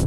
Yo 0.00 0.06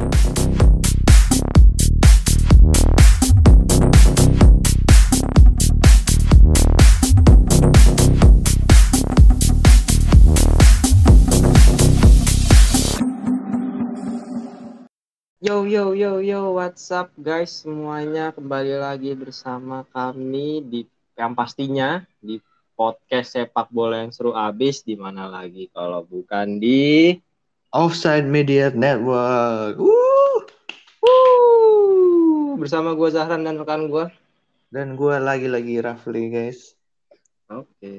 yo 15.62 15.94
yo 15.94 16.18
yo, 16.18 16.58
what's 16.58 16.90
up 16.90 17.14
guys? 17.14 17.62
Semuanya 17.62 18.34
kembali 18.34 18.74
lagi 18.74 19.14
bersama 19.14 19.86
kami 19.94 20.58
di 20.66 20.82
yang 21.14 21.38
pastinya 21.38 22.02
di 22.18 22.42
podcast 22.74 23.38
sepak 23.38 23.70
bola 23.70 24.02
yang 24.02 24.10
seru 24.10 24.34
abis 24.34 24.82
di 24.82 24.98
mana 24.98 25.30
lagi 25.30 25.70
kalau 25.70 26.02
bukan 26.02 26.58
di 26.58 27.14
Offside 27.74 28.30
Media 28.30 28.70
Network. 28.70 29.82
Woo! 29.82 30.46
Wuh, 31.02 32.54
bersama 32.54 32.94
gue 32.94 33.10
Zahran 33.10 33.42
dan 33.42 33.58
rekan 33.58 33.90
gue. 33.90 34.06
Dan 34.70 34.94
gue 34.94 35.18
lagi-lagi 35.18 35.82
Rafli 35.82 36.30
guys. 36.30 36.78
Oke 37.50 37.94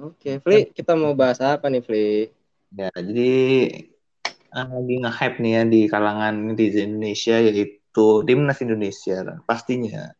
oke, 0.00 0.40
Fli 0.40 0.72
kita 0.72 0.96
mau 0.96 1.12
bahas 1.12 1.36
apa 1.44 1.68
nih 1.68 1.84
Fli? 1.84 2.32
Ya, 2.74 2.88
jadi 2.96 3.32
uh, 4.56 4.66
lagi 4.72 4.94
nge-hype 5.04 5.38
nih 5.38 5.52
ya 5.52 5.62
di 5.68 5.80
kalangan 5.86 6.34
netizen 6.56 6.96
Indonesia 6.96 7.36
yaitu 7.38 8.06
timnas 8.24 8.58
Indonesia 8.64 9.36
pastinya. 9.44 10.16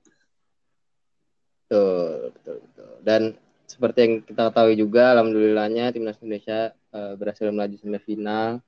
Betul 1.65 2.37
betul 2.37 2.57
betul. 2.69 2.93
Dan 3.01 3.23
seperti 3.65 3.99
yang 4.05 4.15
kita 4.23 4.53
ketahui 4.53 4.77
juga, 4.77 5.17
alhamdulillahnya 5.17 5.91
timnas 5.91 6.21
Indonesia 6.21 6.77
uh, 6.93 7.17
berhasil 7.17 7.49
melaju 7.49 7.81
semifinal. 7.81 8.61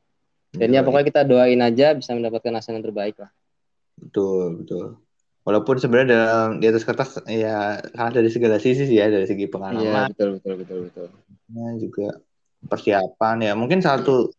Dan 0.57 0.73
ya 0.73 0.81
pokoknya 0.81 1.07
kita 1.07 1.23
doain 1.29 1.61
aja 1.61 1.93
bisa 1.93 2.17
mendapatkan 2.17 2.53
hasil 2.57 2.73
yang 2.77 2.85
terbaik 2.85 3.17
lah. 3.21 3.31
Betul 4.01 4.65
betul. 4.65 5.01
Walaupun 5.47 5.79
sebenarnya 5.79 6.09
dalam 6.11 6.49
di 6.59 6.67
atas 6.67 6.83
kertas 6.83 7.23
ya 7.31 7.79
kalah 7.95 8.11
dari 8.11 8.27
segala 8.35 8.59
sisi 8.59 8.83
sih 8.83 8.99
ya 8.99 9.07
dari 9.07 9.31
segi 9.31 9.47
Iya 9.47 9.53
pengalaman 9.55 10.11
betul 10.11 10.29
betul 10.43 10.55
betul 10.59 10.79
betul. 10.91 11.09
juga 11.79 12.19
persiapan 12.67 13.37
ya 13.47 13.53
mungkin 13.55 13.79
satu 13.79 14.35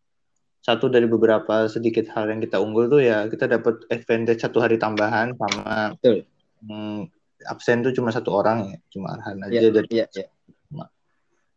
satu 0.60 0.92
dari 0.92 1.08
beberapa 1.08 1.72
sedikit 1.72 2.12
hal 2.12 2.28
yang 2.28 2.44
kita 2.44 2.60
unggul 2.60 2.92
tuh 2.92 3.00
ya 3.00 3.24
kita 3.32 3.48
dapat 3.48 3.88
advantage 3.88 4.44
satu 4.44 4.60
hari 4.60 4.76
tambahan 4.76 5.32
sama 5.40 5.96
Betul. 5.96 6.28
hmm, 6.68 7.08
absen 7.48 7.88
tuh 7.88 7.96
cuma 7.96 8.12
satu 8.12 8.36
orang 8.36 8.76
ya 8.76 8.78
cuma 8.92 9.16
Arhan 9.16 9.48
aja 9.48 9.64
Iya 9.64 9.72
dari 9.72 9.88
iya 9.96 10.06
iya. 10.12 10.28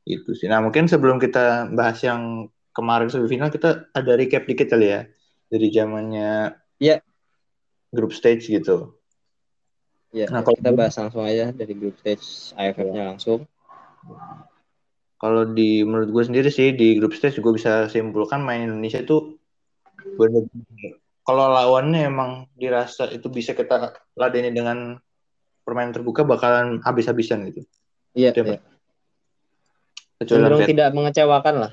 itu 0.07 0.31
sih 0.39 0.47
nah 0.47 0.63
mungkin 0.63 0.87
sebelum 0.87 1.19
kita 1.19 1.75
bahas 1.75 1.99
yang 2.07 2.47
kemarin 2.71 3.09
semifinal 3.09 3.51
kita 3.51 3.91
ada 3.91 4.13
recap 4.15 4.47
dikit 4.47 4.71
kali 4.71 4.87
ya 4.89 5.01
dari 5.47 5.67
zamannya 5.69 6.55
Iya. 6.79 7.03
grup 7.91 8.15
stage 8.15 8.47
gitu 8.47 8.97
Iya, 10.11 10.27
Nah, 10.27 10.43
kalau 10.43 10.59
kita 10.59 10.75
bahas 10.75 10.99
langsung 10.99 11.23
aja 11.23 11.55
dari 11.55 11.71
grup 11.71 11.95
stage 12.03 12.51
AFF-nya 12.55 13.15
langsung. 13.15 13.47
kalau 15.21 15.45
di 15.45 15.85
menurut 15.85 16.09
gue 16.09 16.25
sendiri 16.25 16.49
sih 16.49 16.73
di 16.73 16.97
grup 16.97 17.13
stage 17.13 17.39
gue 17.39 17.53
bisa 17.53 17.87
simpulkan 17.87 18.41
main 18.41 18.65
Indonesia 18.65 19.05
tuh 19.05 19.37
bener 20.17 20.49
kalau 21.21 21.53
lawannya 21.53 22.09
emang 22.09 22.49
dirasa 22.57 23.05
itu 23.13 23.29
bisa 23.29 23.53
kita 23.53 23.93
ladeni 24.17 24.49
dengan 24.49 24.97
permainan 25.61 25.93
terbuka 25.93 26.25
bakalan 26.25 26.81
habis-habisan 26.81 27.45
gitu 27.53 27.61
Iya, 28.17 28.33
Itu 28.33 28.43
iya. 28.49 28.59
kecuali 30.19 30.41
Cenderung 30.41 30.67
tidak 30.67 30.89
mengecewakan 30.91 31.55
lah. 31.61 31.73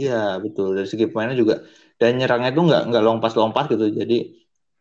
Iya 0.00 0.40
betul. 0.44 0.68
Dari 0.76 0.88
segi 0.88 1.04
pemainnya 1.10 1.36
juga 1.42 1.54
dan 2.00 2.10
nyerangnya 2.18 2.50
tuh 2.56 2.62
nggak 2.68 2.82
nggak 2.88 3.02
lompat-lompat 3.06 3.64
gitu. 3.72 3.86
Jadi 4.00 4.16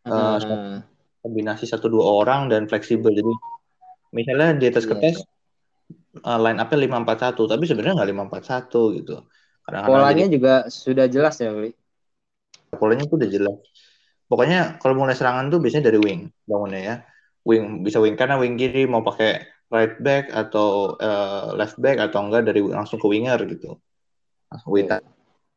Eh, 0.01 0.11
Ah, 0.11 0.81
kombinasi 1.21 1.69
satu 1.69 1.85
dua 1.93 2.05
orang 2.25 2.49
dan 2.49 2.65
fleksibel. 2.65 3.13
Jadi 3.13 3.29
misalnya 4.17 4.57
di 4.57 4.65
atas 4.65 4.83
Iya. 4.85 4.91
kertas 4.91 5.15
eh, 6.29 6.39
line 6.43 6.59
up-nya 6.61 6.77
lima 6.85 6.97
empat 7.03 7.17
satu 7.23 7.41
tapi 7.45 7.63
sebenarnya 7.69 7.93
nggak 8.01 8.09
lima 8.11 8.23
empat 8.27 8.43
satu 8.49 8.97
gitu. 8.97 9.15
Kadang-kadang 9.61 9.93
polanya 9.93 10.25
jadi 10.25 10.33
juga 10.35 10.53
sudah 10.67 11.05
jelas 11.05 11.35
ya, 11.37 11.53
Wi. 11.53 11.69
polanya 12.81 13.03
tuh 13.09 13.17
udah 13.21 13.29
jelas. 13.35 13.57
Pokoknya 14.29 14.59
kalau 14.81 14.95
mulai 14.97 15.15
serangan 15.19 15.45
tuh 15.53 15.59
biasanya 15.63 15.85
dari 15.91 15.99
wing 16.01 16.21
bangunnya 16.49 16.81
ya. 16.89 16.95
Wing 17.47 17.63
bisa 17.85 17.97
wing 18.03 18.15
kanan 18.19 18.37
wing 18.41 18.55
kiri 18.61 18.87
mau 18.87 19.03
pakai 19.03 19.43
right 19.73 19.95
back 20.05 20.23
atau 20.31 20.95
eh, 20.99 21.47
left 21.59 21.77
back 21.83 21.97
atau 22.05 22.19
enggak 22.25 22.41
dari 22.47 22.61
langsung 22.65 22.99
ke 23.01 23.07
winger 23.13 23.39
gitu 23.53 23.77
Wita. 24.67 24.99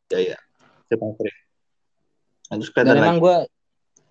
Jaya 0.07 0.37
siapa 0.85 1.01
yang 1.01 1.15
sering 1.17 1.37
nah, 2.45 2.55
terus 2.61 2.69
Dan 2.69 2.85
kelihatan 2.85 3.01
emang 3.01 3.17
gue 3.17 3.37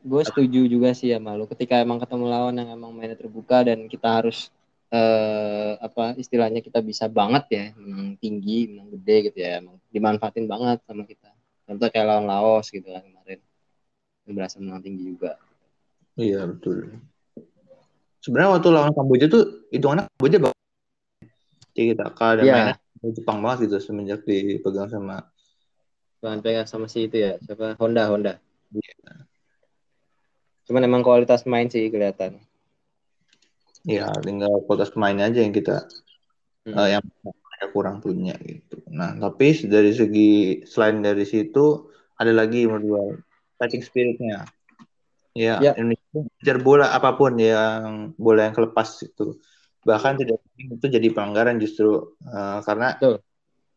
gue 0.05 0.23
setuju 0.27 0.61
juga 0.69 0.91
sih 0.93 1.15
sama 1.15 1.33
lu. 1.39 1.49
Ketika 1.49 1.81
emang 1.81 1.97
ketemu 2.03 2.29
lawan 2.29 2.61
yang 2.61 2.77
emang 2.77 2.93
mainnya 2.93 3.17
terbuka 3.17 3.65
dan 3.65 3.89
kita 3.89 4.21
harus 4.21 4.53
eh 4.93 5.75
apa 5.81 6.15
istilahnya 6.21 6.61
kita 6.61 6.79
bisa 6.85 7.09
banget 7.11 7.45
ya 7.51 7.65
menang 7.75 8.15
tinggi 8.21 8.71
menang 8.71 8.95
gede 8.95 9.33
gitu 9.33 9.39
ya 9.43 9.59
emang 9.59 9.81
dimanfaatin 9.89 10.45
banget 10.45 10.85
sama 10.85 11.09
kita. 11.09 11.33
Contoh 11.65 11.89
kayak 11.89 12.05
lawan 12.05 12.27
Laos 12.29 12.69
gitu 12.69 12.85
kan 12.85 13.01
kemarin. 13.01 13.41
Berhasil 14.29 14.61
menang 14.61 14.85
tinggi 14.85 15.17
juga. 15.17 15.41
Iya 16.21 16.47
betul. 16.47 17.01
Sebenarnya 18.21 18.61
waktu 18.61 18.69
lawan 18.71 18.93
Kamboja 18.93 19.27
tuh 19.29 19.69
hitungannya 19.73 20.05
Kamboja 20.15 20.39
bagus. 20.41 20.63
Kita 21.75 22.07
dan 22.13 22.45
Iya. 22.45 22.55
mainnya 22.55 22.77
Jepang 23.13 23.45
banget 23.45 23.69
gitu 23.69 23.77
semenjak 23.83 24.25
dipegang 24.25 24.89
sama 24.89 25.29
Jangan 26.25 26.41
pegang 26.41 26.65
sama 26.65 26.87
si 26.89 27.05
itu 27.05 27.21
ya 27.21 27.37
siapa 27.45 27.77
Honda 27.77 28.09
Honda 28.09 28.41
cuman 30.65 30.83
emang 30.89 31.05
kualitas 31.05 31.45
main 31.45 31.69
sih 31.69 31.93
kelihatan 31.93 32.41
ya 33.85 34.09
tinggal 34.25 34.65
kualitas 34.65 34.89
pemainnya 34.89 35.29
aja 35.29 35.45
yang 35.45 35.53
kita 35.53 35.85
Hmm. 36.65 36.81
eh, 36.81 36.97
yang 36.97 37.05
kurang 37.77 38.01
punya 38.01 38.33
gitu. 38.41 38.81
Nah, 38.89 39.13
tapi 39.21 39.53
dari 39.69 39.93
segi 39.93 40.65
selain 40.65 41.05
dari 41.05 41.29
situ 41.29 41.93
ada 42.17 42.33
lagi 42.33 42.65
menurut 42.65 43.21
fighting 43.61 43.85
spiritnya. 43.85 44.49
Ya, 45.37 45.61
Ya. 45.61 45.73
Indonesia 45.77 46.57
bola 46.63 46.89
apa 46.95 47.21
pun 47.21 47.37
yang 47.37 48.17
bola 48.17 48.49
yang 48.49 48.57
kelepas 48.57 48.97
itu. 49.05 49.37
Bahkan 49.85 50.13
tidak 50.17 50.41
itu 50.57 50.87
jadi 50.89 51.09
pelanggaran 51.13 51.61
justru 51.61 52.17
eh, 52.25 52.59
karena 52.65 52.97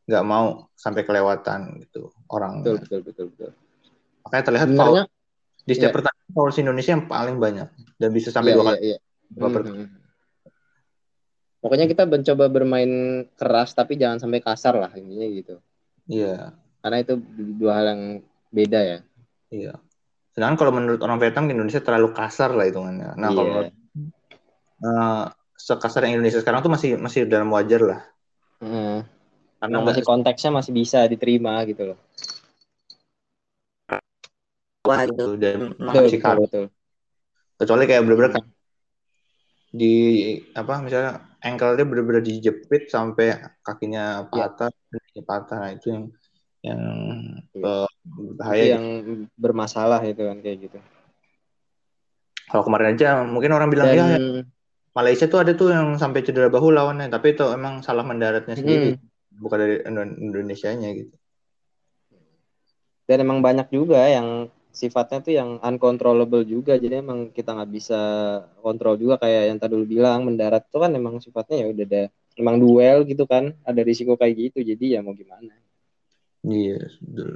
nggak 0.07 0.23
mau 0.23 0.72
sampai 0.73 1.03
kelewatan 1.03 1.84
gitu 1.84 2.09
orang. 2.31 2.63
betul 2.63 2.79
betul 2.79 3.00
betul 3.03 3.25
betul 3.35 3.51
Makanya 4.23 4.44
terlihat 4.44 4.67
foul 4.72 4.75
sebenarnya 4.75 5.06
di 5.67 5.73
setiap 5.75 5.91
ya. 5.91 5.96
pertandingan 6.00 6.31
foul 6.31 6.51
si 6.51 6.59
Indonesia 6.63 6.91
yang 6.96 7.06
paling 7.06 7.35
banyak 7.38 7.67
dan 8.00 8.09
bisa 8.12 8.31
sampai 8.31 8.51
iya, 8.51 8.56
dua 8.56 8.63
iya, 8.63 8.69
kali. 8.72 8.79
iya. 8.84 8.97
dua 9.29 9.50
per- 9.51 9.67
Mhm. 9.67 9.88
Pokoknya 11.57 11.90
kita 11.90 12.03
mencoba 12.06 12.46
bermain 12.47 12.91
keras 13.34 13.73
tapi 13.73 13.97
jangan 13.97 14.22
sampai 14.22 14.40
kasar 14.40 14.78
lah 14.78 14.94
intinya 14.94 15.28
gitu. 15.28 15.56
Iya, 16.07 16.53
Karena 16.79 16.97
itu 17.03 17.19
dua 17.57 17.72
hal 17.75 17.85
yang 17.91 18.01
beda 18.47 18.79
ya. 18.79 19.00
iya. 19.50 19.73
Sedangkan 20.31 20.56
kalau 20.56 20.72
menurut 20.72 21.01
orang 21.01 21.17
Vietnam 21.17 21.50
Indonesia 21.50 21.81
terlalu 21.81 22.13
kasar 22.13 22.53
lah 22.53 22.63
hitungannya. 22.63 23.17
Nah, 23.17 23.29
kalau 23.34 23.51
Iya. 23.57 25.34
Sekasar 25.57 26.06
yang 26.06 26.22
Indonesia 26.22 26.40
sekarang 26.40 26.62
tuh 26.62 26.72
masih 26.72 26.95
masih 27.01 27.25
dalam 27.25 27.50
wajar 27.51 27.81
lah. 27.81 28.00
Heeh. 28.62 29.01
Karena 29.57 29.78
masih 29.81 30.06
konteksnya 30.06 30.53
masih 30.53 30.72
bisa 30.72 31.01
diterima 31.09 31.57
gitu 31.66 31.94
loh. 31.94 32.00
wah 34.88 35.03
gitu 35.03 35.35
dan 35.35 35.75
Betul, 35.75 36.07
masih 36.07 36.19
betul. 36.23 36.66
Kecuali 37.59 37.84
kayak 37.90 38.01
bener-bener 38.07 38.31
kan 38.40 38.44
di 39.67 39.94
apa 40.56 40.79
misalnya 40.79 41.28
ankle 41.44 41.75
dia 41.75 41.84
bener-bener 41.84 42.23
dijepit 42.23 42.88
sampai 42.88 43.35
kakinya 43.62 44.25
Iya. 44.31 44.47
patah, 44.47 44.72
kakinya 44.72 45.23
patah. 45.28 45.57
Nah, 45.59 45.72
itu 45.75 45.88
yang 45.91 46.03
yang 46.63 46.81
eh, 47.51 47.90
bahaya. 48.40 48.56
Itu 48.56 48.63
gitu. 48.63 48.73
yang 48.79 48.85
bermasalah 49.35 50.01
itu 50.07 50.22
kan 50.23 50.38
kayak 50.40 50.57
gitu. 50.72 50.79
Kalau 52.47 52.64
kemarin 52.64 52.96
aja 52.96 53.28
mungkin 53.28 53.52
orang 53.52 53.67
bilang 53.67 53.91
Dan 53.91 53.97
ya 53.99 54.17
Malaysia 54.97 55.26
tuh 55.29 55.40
ada 55.46 55.53
tuh 55.53 55.70
yang 55.70 55.94
sampai 56.02 56.26
cedera 56.26 56.49
bahu 56.49 56.73
lawannya, 56.73 57.08
tapi 57.14 57.38
itu 57.38 57.46
emang 57.53 57.85
salah 57.85 58.02
mendaratnya 58.02 58.58
sendiri, 58.58 58.97
Hmm. 58.97 59.41
bukan 59.46 59.58
dari 59.61 59.76
Indo- 59.85 60.17
Indonesianya 60.17 60.90
gitu. 60.97 61.14
dan 63.08 63.23
emang 63.23 63.40
banyak 63.40 63.72
juga 63.72 64.03
yang 64.03 64.52
sifatnya 64.76 65.23
tuh 65.23 65.32
yang 65.32 65.49
uncontrollable 65.64 66.44
juga. 66.44 66.76
Jadi 66.76 66.99
emang 66.99 67.32
kita 67.32 67.55
nggak 67.55 67.72
bisa 67.72 67.99
kontrol 68.59 68.99
juga 68.99 69.16
kayak 69.16 69.44
yang 69.47 69.58
tadi 69.64 69.79
lu 69.79 69.88
bilang 69.88 70.28
mendarat 70.28 70.67
tuh 70.67 70.84
kan 70.84 70.91
emang 70.91 71.23
sifatnya 71.23 71.64
ya 71.64 71.67
udah 71.72 71.85
ada 71.88 72.03
emang 72.35 72.59
duel 72.59 73.08
gitu 73.08 73.23
kan, 73.23 73.55
ada 73.64 73.79
risiko 73.79 74.20
kayak 74.20 74.52
gitu. 74.52 74.59
Jadi 74.59 75.00
ya 75.00 75.00
mau 75.00 75.16
gimana. 75.16 75.55
Iya, 76.43 76.84
betul. 77.00 77.32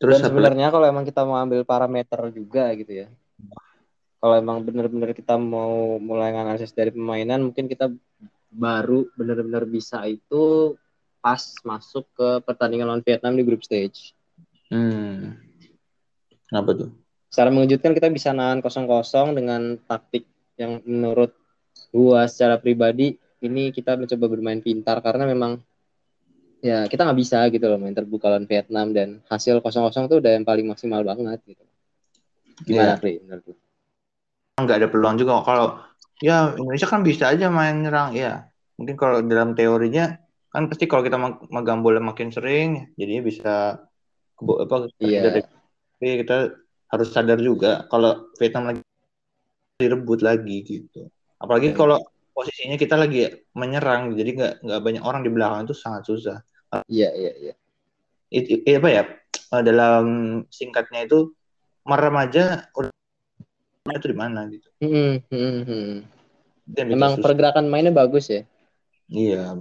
Terus 0.00 0.16
Dan 0.16 0.32
sebenarnya 0.32 0.72
kalau 0.72 0.86
emang 0.88 1.04
kita 1.04 1.20
mau 1.28 1.36
ambil 1.36 1.60
parameter 1.68 2.32
juga 2.32 2.72
gitu 2.80 3.04
ya. 3.04 3.08
Kalau 4.20 4.34
emang 4.36 4.60
bener-bener 4.60 5.16
kita 5.16 5.40
mau 5.40 5.96
mulai 5.96 6.36
analisis 6.36 6.76
dari 6.76 6.92
permainan, 6.92 7.40
mungkin 7.40 7.66
kita 7.66 7.88
baru 8.52 9.08
bener-bener 9.16 9.64
bisa 9.64 10.04
itu 10.04 10.76
pas 11.24 11.40
masuk 11.64 12.04
ke 12.12 12.28
pertandingan 12.44 12.88
lawan 12.92 13.04
Vietnam 13.04 13.36
di 13.36 13.44
group 13.44 13.64
stage. 13.64 14.12
Hmm, 14.68 15.40
Kenapa 16.50 16.74
tuh? 16.74 16.90
Secara 17.30 17.54
mengejutkan 17.54 17.94
kita 17.94 18.10
bisa 18.10 18.34
nahan 18.34 18.58
kosong-kosong 18.58 19.38
dengan 19.38 19.78
taktik 19.86 20.26
yang 20.58 20.82
menurut 20.82 21.30
gua 21.94 22.26
secara 22.26 22.58
pribadi 22.58 23.14
ini 23.38 23.70
kita 23.70 23.94
mencoba 23.94 24.26
bermain 24.26 24.58
pintar 24.58 24.98
karena 24.98 25.30
memang 25.30 25.62
ya 26.60 26.90
kita 26.90 27.06
nggak 27.06 27.18
bisa 27.22 27.46
gitu 27.48 27.64
loh 27.70 27.78
main 27.80 27.94
terbuka 27.94 28.28
lawan 28.28 28.44
Vietnam 28.50 28.90
dan 28.90 29.22
hasil 29.30 29.62
kosong-kosong 29.62 30.10
tuh 30.10 30.18
udah 30.18 30.34
yang 30.34 30.44
paling 30.44 30.66
maksimal 30.66 31.06
banget 31.06 31.38
gitu. 31.46 31.64
Gimana. 32.66 32.98
Pri? 32.98 33.22
Menurut 33.22 33.44
lu? 33.46 33.54
Nggak 34.64 34.78
ada 34.84 34.88
peluang 34.88 35.16
juga. 35.20 35.40
Kalau 35.44 35.80
ya 36.20 36.52
Indonesia 36.56 36.88
kan 36.88 37.00
bisa 37.00 37.32
aja 37.32 37.48
main 37.48 37.80
nyerang 37.80 38.12
ya. 38.16 38.48
Mungkin 38.80 38.96
kalau 38.96 39.20
dalam 39.24 39.52
teorinya 39.52 40.16
kan 40.50 40.66
pasti 40.66 40.90
kalau 40.90 41.06
kita 41.06 41.14
meg- 41.20 41.46
megang 41.52 41.80
bola 41.84 42.02
makin 42.02 42.34
sering 42.34 42.90
jadinya 42.98 43.22
bisa 43.22 43.54
apa 44.40 44.74
dari 44.98 45.40
tapi 46.00 46.06
kita 46.24 46.36
harus 46.90 47.08
sadar 47.12 47.38
juga 47.38 47.86
kalau 47.92 48.32
Vietnam 48.40 48.72
lagi 48.74 48.82
direbut 49.78 50.20
lagi 50.24 50.64
gitu. 50.64 51.06
Apalagi 51.38 51.72
Hmm. 51.72 51.78
kalau 51.78 51.98
posisinya 52.32 52.76
kita 52.80 52.96
lagi 52.96 53.28
menyerang 53.52 54.16
jadi 54.16 54.30
nggak 54.32 54.54
nggak 54.64 54.80
banyak 54.80 55.02
orang 55.04 55.22
di 55.22 55.30
belakang 55.30 55.68
itu 55.68 55.76
sangat 55.76 56.02
susah. 56.08 56.38
Iya, 56.88 57.12
iya, 57.14 57.32
iya. 57.36 57.54
It- 58.30 58.64
it- 58.64 58.78
apa 58.80 58.88
ya 58.88 59.02
dalam 59.60 60.04
singkatnya 60.48 61.04
itu 61.04 61.34
merem 61.84 62.16
aja 62.16 62.70
udah 62.76 62.92
itu 63.96 64.06
di 64.10 64.16
mana 64.16 64.40
gitu 64.48 64.68
Hmm, 64.80 65.20
hmm, 65.28 65.58
hmm. 65.66 65.92
Emang 66.88 67.18
susah. 67.18 67.24
pergerakan 67.26 67.66
mainnya 67.66 67.90
bagus 67.90 68.30
ya. 68.30 68.42
iya 69.10 69.52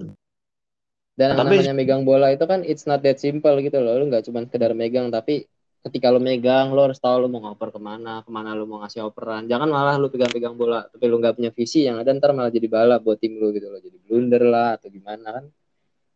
Dan 1.18 1.36
Tapi- 1.36 1.60
namanya 1.60 1.74
megang 1.74 2.08
bola 2.08 2.32
itu 2.32 2.46
kan 2.46 2.64
it's 2.64 2.86
not 2.86 3.04
that 3.04 3.20
simple 3.20 3.52
gitu 3.60 3.82
loh. 3.82 4.00
Lu 4.00 4.08
nggak 4.08 4.24
cuma 4.30 4.40
sekedar 4.48 4.72
megang, 4.72 5.12
tapi 5.12 5.44
ketika 5.84 6.08
lu 6.08 6.24
megang, 6.24 6.72
lu 6.72 6.80
harus 6.80 6.96
tahu 6.96 7.26
lu 7.26 7.28
mau 7.28 7.44
ngoper 7.44 7.76
ke 7.76 7.80
mana, 7.82 8.24
ke 8.24 8.30
mana 8.32 8.56
lu 8.56 8.64
mau 8.64 8.80
ngasih 8.80 9.04
operan. 9.04 9.44
Jangan 9.44 9.68
malah 9.68 10.00
lu 10.00 10.08
pegang-pegang 10.08 10.56
bola, 10.56 10.88
tapi 10.88 11.12
lu 11.12 11.20
nggak 11.20 11.36
punya 11.36 11.52
visi 11.52 11.84
yang 11.84 12.00
ada 12.00 12.16
ntar 12.16 12.32
malah 12.32 12.48
jadi 12.54 12.68
bala 12.72 13.04
buat 13.04 13.20
tim 13.20 13.36
lu 13.36 13.52
gitu 13.52 13.68
loh. 13.68 13.84
Jadi 13.84 13.98
blunder 14.08 14.44
lah 14.48 14.80
atau 14.80 14.88
gimana 14.88 15.28
kan. 15.42 15.46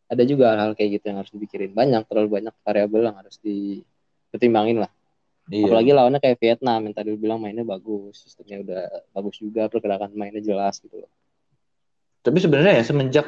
Ada 0.08 0.24
juga 0.24 0.54
hal-hal 0.56 0.72
kayak 0.78 1.02
gitu 1.02 1.06
yang 1.12 1.18
harus 1.20 1.32
dipikirin. 1.36 1.72
Banyak, 1.74 2.06
terlalu 2.08 2.30
banyak 2.40 2.54
variabel 2.64 3.02
yang 3.12 3.18
harus 3.18 3.36
dipertimbangin 3.44 4.78
lah. 4.88 4.92
Iya 5.52 5.68
Apalagi 5.68 5.92
lawannya 5.92 6.20
kayak 6.24 6.40
Vietnam 6.40 6.80
yang 6.88 6.96
tadi 6.96 7.12
lu 7.12 7.20
bilang 7.20 7.40
mainnya 7.44 7.68
bagus, 7.68 8.24
sistemnya 8.24 8.64
udah 8.64 8.84
bagus 9.12 9.36
juga, 9.44 9.68
pergerakan 9.68 10.16
mainnya 10.16 10.40
jelas 10.40 10.80
gitu 10.80 11.04
loh. 11.04 11.12
Tapi 12.24 12.40
sebenarnya 12.40 12.80
ya 12.80 12.84
semenjak 12.88 13.28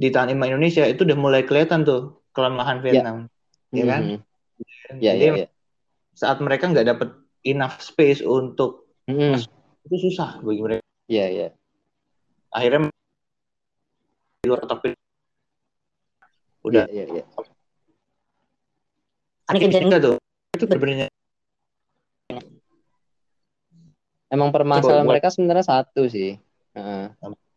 ditahan 0.00 0.32
sama 0.32 0.48
Indonesia 0.48 0.88
itu 0.88 1.04
udah 1.04 1.18
mulai 1.20 1.44
kelihatan 1.44 1.84
tuh 1.84 2.24
kelemahan 2.32 2.80
Vietnam, 2.80 3.28
ya 3.68 3.84
kan? 3.84 4.02
Mhm. 4.02 4.18
Ya, 5.00 5.12
Jadi 5.12 5.24
ya, 5.24 5.32
ya. 5.44 5.48
saat 6.16 6.40
mereka 6.40 6.72
nggak 6.72 6.88
dapet 6.88 7.08
enough 7.44 7.76
space 7.84 8.24
untuk 8.24 8.88
Mhm. 9.04 9.36
itu 9.84 9.96
susah 10.08 10.40
bagi 10.40 10.60
mereka. 10.64 10.84
Iya, 11.10 11.26
iya. 11.28 11.48
Akhirnya 12.48 12.88
di 14.40 14.46
luar 14.48 14.64
kotak 14.64 14.96
udah. 16.64 16.88
Iya, 16.88 17.04
iya, 17.04 17.04
iya. 17.20 17.24
Ini 19.50 19.58
kita 19.68 19.98
tuh 19.98 20.16
itu 20.54 20.64
sebenarnya 20.64 21.09
Emang 24.30 24.54
permasalahan 24.54 25.02
Coba 25.02 25.10
mereka 25.10 25.28
sebenarnya 25.34 25.66
satu 25.66 26.06
sih. 26.06 26.38
Heeh. 26.70 27.04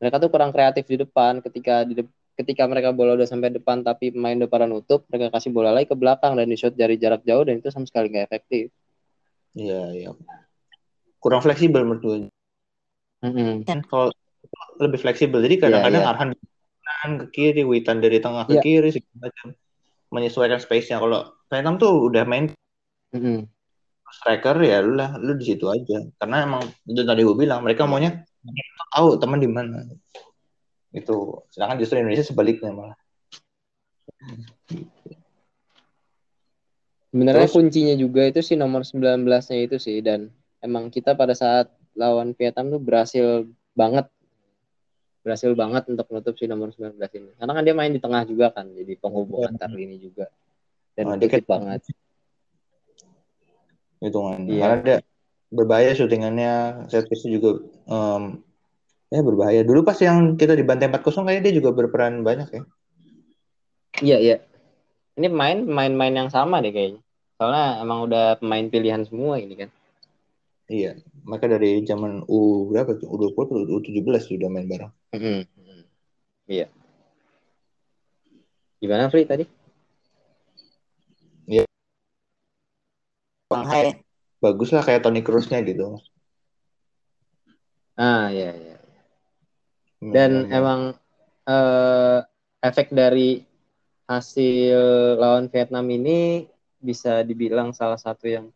mereka 0.02 0.20
tuh 0.20 0.28
kurang 0.34 0.52
kreatif 0.52 0.84
di 0.90 1.00
depan 1.00 1.40
ketika 1.40 1.86
di 1.86 2.02
de- 2.02 2.12
ketika 2.34 2.66
mereka 2.66 2.90
bola 2.92 3.14
udah 3.14 3.30
sampai 3.30 3.54
depan 3.54 3.86
tapi 3.86 4.10
pemain 4.10 4.36
depan 4.36 4.66
nutup, 4.68 5.06
mereka 5.08 5.38
kasih 5.38 5.54
bola 5.54 5.70
lagi 5.70 5.88
ke 5.88 5.96
belakang 5.96 6.34
dan 6.34 6.50
di 6.50 6.58
shot 6.58 6.74
dari 6.74 6.98
jarak 6.98 7.22
jauh 7.24 7.46
dan 7.46 7.62
itu 7.62 7.70
sama 7.70 7.86
sekali 7.86 8.10
nggak 8.10 8.25
efektif. 8.25 8.74
Iya, 9.54 9.81
iya. 9.94 10.10
Kurang 11.22 11.46
fleksibel 11.46 11.86
menurut 11.86 12.02
gue. 12.02 12.18
Mm-mm. 13.24 13.64
Kan 13.64 13.86
kalau 13.86 14.10
lebih 14.81 15.00
fleksibel. 15.00 15.40
Jadi 15.40 15.62
kadang-kadang 15.62 16.04
Iya, 16.04 16.10
iya. 16.10 16.14
Arhan 16.18 16.30
di 16.34 16.38
kanan 16.84 17.12
ke 17.22 17.25
kiri, 17.31 17.62
Witan 17.64 18.02
dari 18.02 18.18
tengah 18.20 18.44
ke 18.50 18.60
Iya. 18.60 18.64
kiri 18.66 18.90
segala 18.92 19.30
macam. 19.30 19.48
Menyesuaikan 20.12 20.60
space-nya. 20.60 20.98
Kalau 21.00 21.31
Vietnam 21.48 21.78
tuh 21.80 22.10
udah 22.12 22.25
main 22.28 22.52
Mm-mm. 23.14 23.46
Striker 24.19 24.56
ya 24.62 24.80
lu 24.86 24.94
lah, 24.95 25.18
lu 25.18 25.33
di 25.33 25.45
situ 25.50 25.65
aja. 25.68 26.06
Karena 26.21 26.45
emang 26.45 26.63
itu 26.86 27.01
tadi 27.01 27.21
gue 27.25 27.36
bilang 27.38 27.65
mereka 27.65 27.89
maunya 27.89 28.21
tahu 28.94 29.18
teman 29.18 29.42
di 29.42 29.50
mana. 29.50 29.83
Itu. 30.94 31.42
Sedangkan 31.50 31.81
justru 31.81 31.98
Indonesia 31.98 32.25
sebaliknya 32.25 32.69
malah. 32.69 32.98
Sebenarnya 37.13 37.45
Terus- 37.45 37.56
kuncinya 37.57 37.95
juga 37.98 38.25
itu 38.25 38.42
sih 38.42 38.57
nomor 38.57 38.81
19-nya 38.86 39.69
itu 39.69 39.77
sih 39.77 40.01
dan 40.01 40.33
emang 40.65 40.89
kita 40.89 41.13
pada 41.13 41.38
saat 41.38 41.69
lawan 41.94 42.33
Vietnam 42.33 42.74
tuh 42.74 42.81
berhasil 42.81 43.45
banget 43.77 44.10
berhasil 45.24 45.56
banget 45.56 45.88
untuk 45.88 46.04
menutup 46.12 46.36
si 46.36 46.50
nomor 46.50 46.74
19 46.75 47.00
ini. 47.15 47.31
Karena 47.39 47.51
kan 47.56 47.63
dia 47.63 47.75
main 47.77 47.94
di 47.95 48.01
tengah 48.01 48.27
juga 48.27 48.51
kan, 48.51 48.68
jadi 48.75 49.00
penghubung 49.00 49.48
Iya. 49.48 49.56
antar 49.56 49.71
lini 49.71 49.95
juga. 49.95 50.27
Dan 51.00 51.15
Oh, 51.15 51.18
banget. 51.48 51.81
Hitungan. 54.04 54.44
Iya. 54.46 54.60
Karena 54.60 54.78
dia 54.84 54.98
berbahaya 55.54 55.92
syutingannya, 55.96 56.54
set 56.92 57.08
piece 57.08 57.24
juga 57.30 57.64
em, 57.88 58.44
ya 59.08 59.22
berbahaya. 59.24 59.62
Dulu 59.64 59.88
pas 59.88 59.98
yang 60.04 60.36
kita 60.36 60.60
dibantai 60.60 60.92
4-0 60.92 61.24
kayaknya 61.24 61.44
dia 61.50 61.54
juga 61.64 61.70
berperan 61.72 62.22
banyak 62.22 62.50
ya. 62.52 62.64
Iya, 64.04 64.18
iya. 64.20 64.38
Ini 65.14 65.30
main 65.30 65.64
main-main 65.70 66.14
yang 66.14 66.30
sama 66.34 66.60
deh 66.60 66.74
kayaknya. 66.74 67.00
Soalnya 67.38 67.86
emang 67.86 68.10
udah 68.10 68.42
pemain 68.42 68.66
pilihan 68.68 69.06
semua 69.06 69.38
ini 69.38 69.56
kan. 69.56 69.70
Iya, 70.66 70.98
mereka 71.28 71.46
dari 71.52 71.84
zaman 71.86 72.26
U 72.26 72.72
berapa 72.72 72.98
tuh? 72.98 73.06
U20 73.12 73.68
atau 73.68 73.78
U17 73.78 74.24
sudah 74.26 74.50
main 74.50 74.66
bareng. 74.66 74.92
Mm-mm. 75.14 75.40
Mm-mm. 75.46 75.82
Iya. 76.50 76.68
Gimana 78.82 79.12
Fri 79.12 79.28
tadi? 79.28 79.62
Bagus 84.44 84.69
lah 84.75 84.84
kayak 84.84 85.04
Toni 85.07 85.24
Kroos-nya 85.24 85.63
gitu. 85.63 86.00
Ah, 87.95 88.28
iya, 88.34 88.51
iya. 88.57 88.78
Dan 90.04 90.45
Hmm, 90.45 90.51
emang 90.51 90.81
eh, 91.48 92.19
efek 92.63 92.92
dari 92.92 93.40
hasil 94.10 95.16
lawan 95.16 95.48
Vietnam 95.48 95.88
ini 95.88 96.50
bisa 96.84 97.24
dibilang 97.24 97.72
salah 97.72 97.95
satu 97.95 98.28
yang 98.28 98.51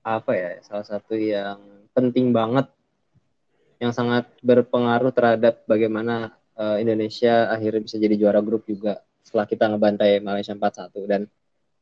apa 0.00 0.32
ya, 0.32 0.50
salah 0.64 0.86
satu 0.88 1.12
yang 1.12 1.60
penting 1.92 2.32
banget 2.32 2.72
yang 3.78 3.92
sangat 3.92 4.26
berpengaruh 4.40 5.12
terhadap 5.12 5.62
bagaimana 5.68 6.34
eh, 6.56 6.82
Indonesia 6.82 7.52
akhirnya 7.52 7.84
bisa 7.84 7.96
jadi 8.00 8.14
juara 8.16 8.40
grup 8.40 8.64
juga 8.64 9.04
setelah 9.22 9.44
kita 9.44 9.64
ngebantai 9.68 10.24
Malaysia 10.24 10.56
4-1 10.56 11.04
dan 11.04 11.28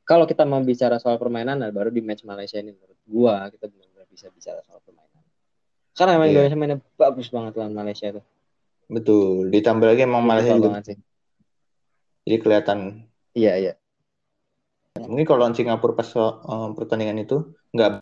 kalau 0.06 0.25
kita 0.25 0.46
mau 0.46 0.62
bicara 0.62 1.02
soal 1.02 1.18
permainan 1.18 1.58
nah 1.58 1.68
baru 1.75 1.90
di 1.90 1.98
match 1.98 2.22
Malaysia 2.22 2.62
ini 2.62 2.70
menurut 2.70 2.98
gua 3.10 3.50
kita 3.50 3.66
benar-benar 3.66 4.06
bisa 4.06 4.30
bicara 4.30 4.62
soal 4.62 4.78
permainan. 4.86 5.22
Karena 5.98 6.10
memang 6.16 6.28
Iya. 6.30 6.32
Indonesia 6.38 6.56
mainnya 6.56 6.78
bagus 6.94 7.28
banget 7.28 7.52
lawan 7.58 7.75
Malaysia 7.75 8.06
itu. 8.14 8.22
Betul. 8.86 9.50
Ditambah 9.50 9.86
lagi 9.90 10.06
emang 10.06 10.22
Malaysia 10.22 10.54
juga 10.54 10.78
banget 10.78 10.94
sih. 10.94 10.98
jadi 12.26 12.38
kelihatan. 12.42 12.78
Iya, 13.34 13.52
iya. 13.58 13.72
Mungkin 14.96 15.26
kalau 15.28 15.44
lawan 15.44 15.54
Singapura 15.58 15.92
pas 15.92 16.08
eh, 16.14 16.68
pertandingan 16.72 17.20
itu 17.20 17.52
nggak 17.75 18.00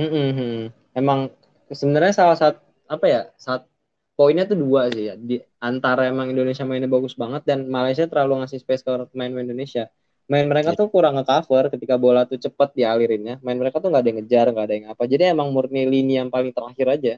Mm-mm. 0.00 0.72
Emang 0.96 1.28
sebenarnya 1.68 2.12
salah 2.16 2.36
satu 2.36 2.60
apa 2.88 3.06
ya 3.08 3.22
saat 3.40 3.68
poinnya 4.12 4.44
tuh 4.44 4.58
dua 4.60 4.92
sih 4.92 5.08
ya 5.08 5.14
di 5.16 5.40
antara 5.58 6.06
emang 6.08 6.30
Indonesia 6.30 6.62
mainnya 6.68 6.90
bagus 6.90 7.16
banget 7.16 7.42
dan 7.48 7.66
Malaysia 7.66 8.04
terlalu 8.04 8.44
ngasih 8.44 8.60
space 8.60 8.82
ke 8.84 8.90
pemain 9.10 9.32
Indonesia 9.32 9.88
main 10.30 10.46
mereka 10.46 10.72
tuh 10.78 10.86
kurang 10.88 11.18
nge-cover 11.18 11.72
ketika 11.74 11.98
bola 11.98 12.22
tuh 12.28 12.38
cepet 12.38 12.78
dialirinnya 12.78 13.42
main 13.42 13.58
mereka 13.58 13.82
tuh 13.82 13.90
nggak 13.90 14.02
ada 14.04 14.08
yang 14.08 14.18
ngejar 14.22 14.46
nggak 14.54 14.66
ada 14.68 14.74
yang 14.74 14.86
apa 14.94 15.02
jadi 15.08 15.22
emang 15.34 15.48
murni 15.50 15.82
lini 15.88 16.20
yang 16.20 16.28
paling 16.30 16.54
terakhir 16.54 16.86
aja 16.88 17.14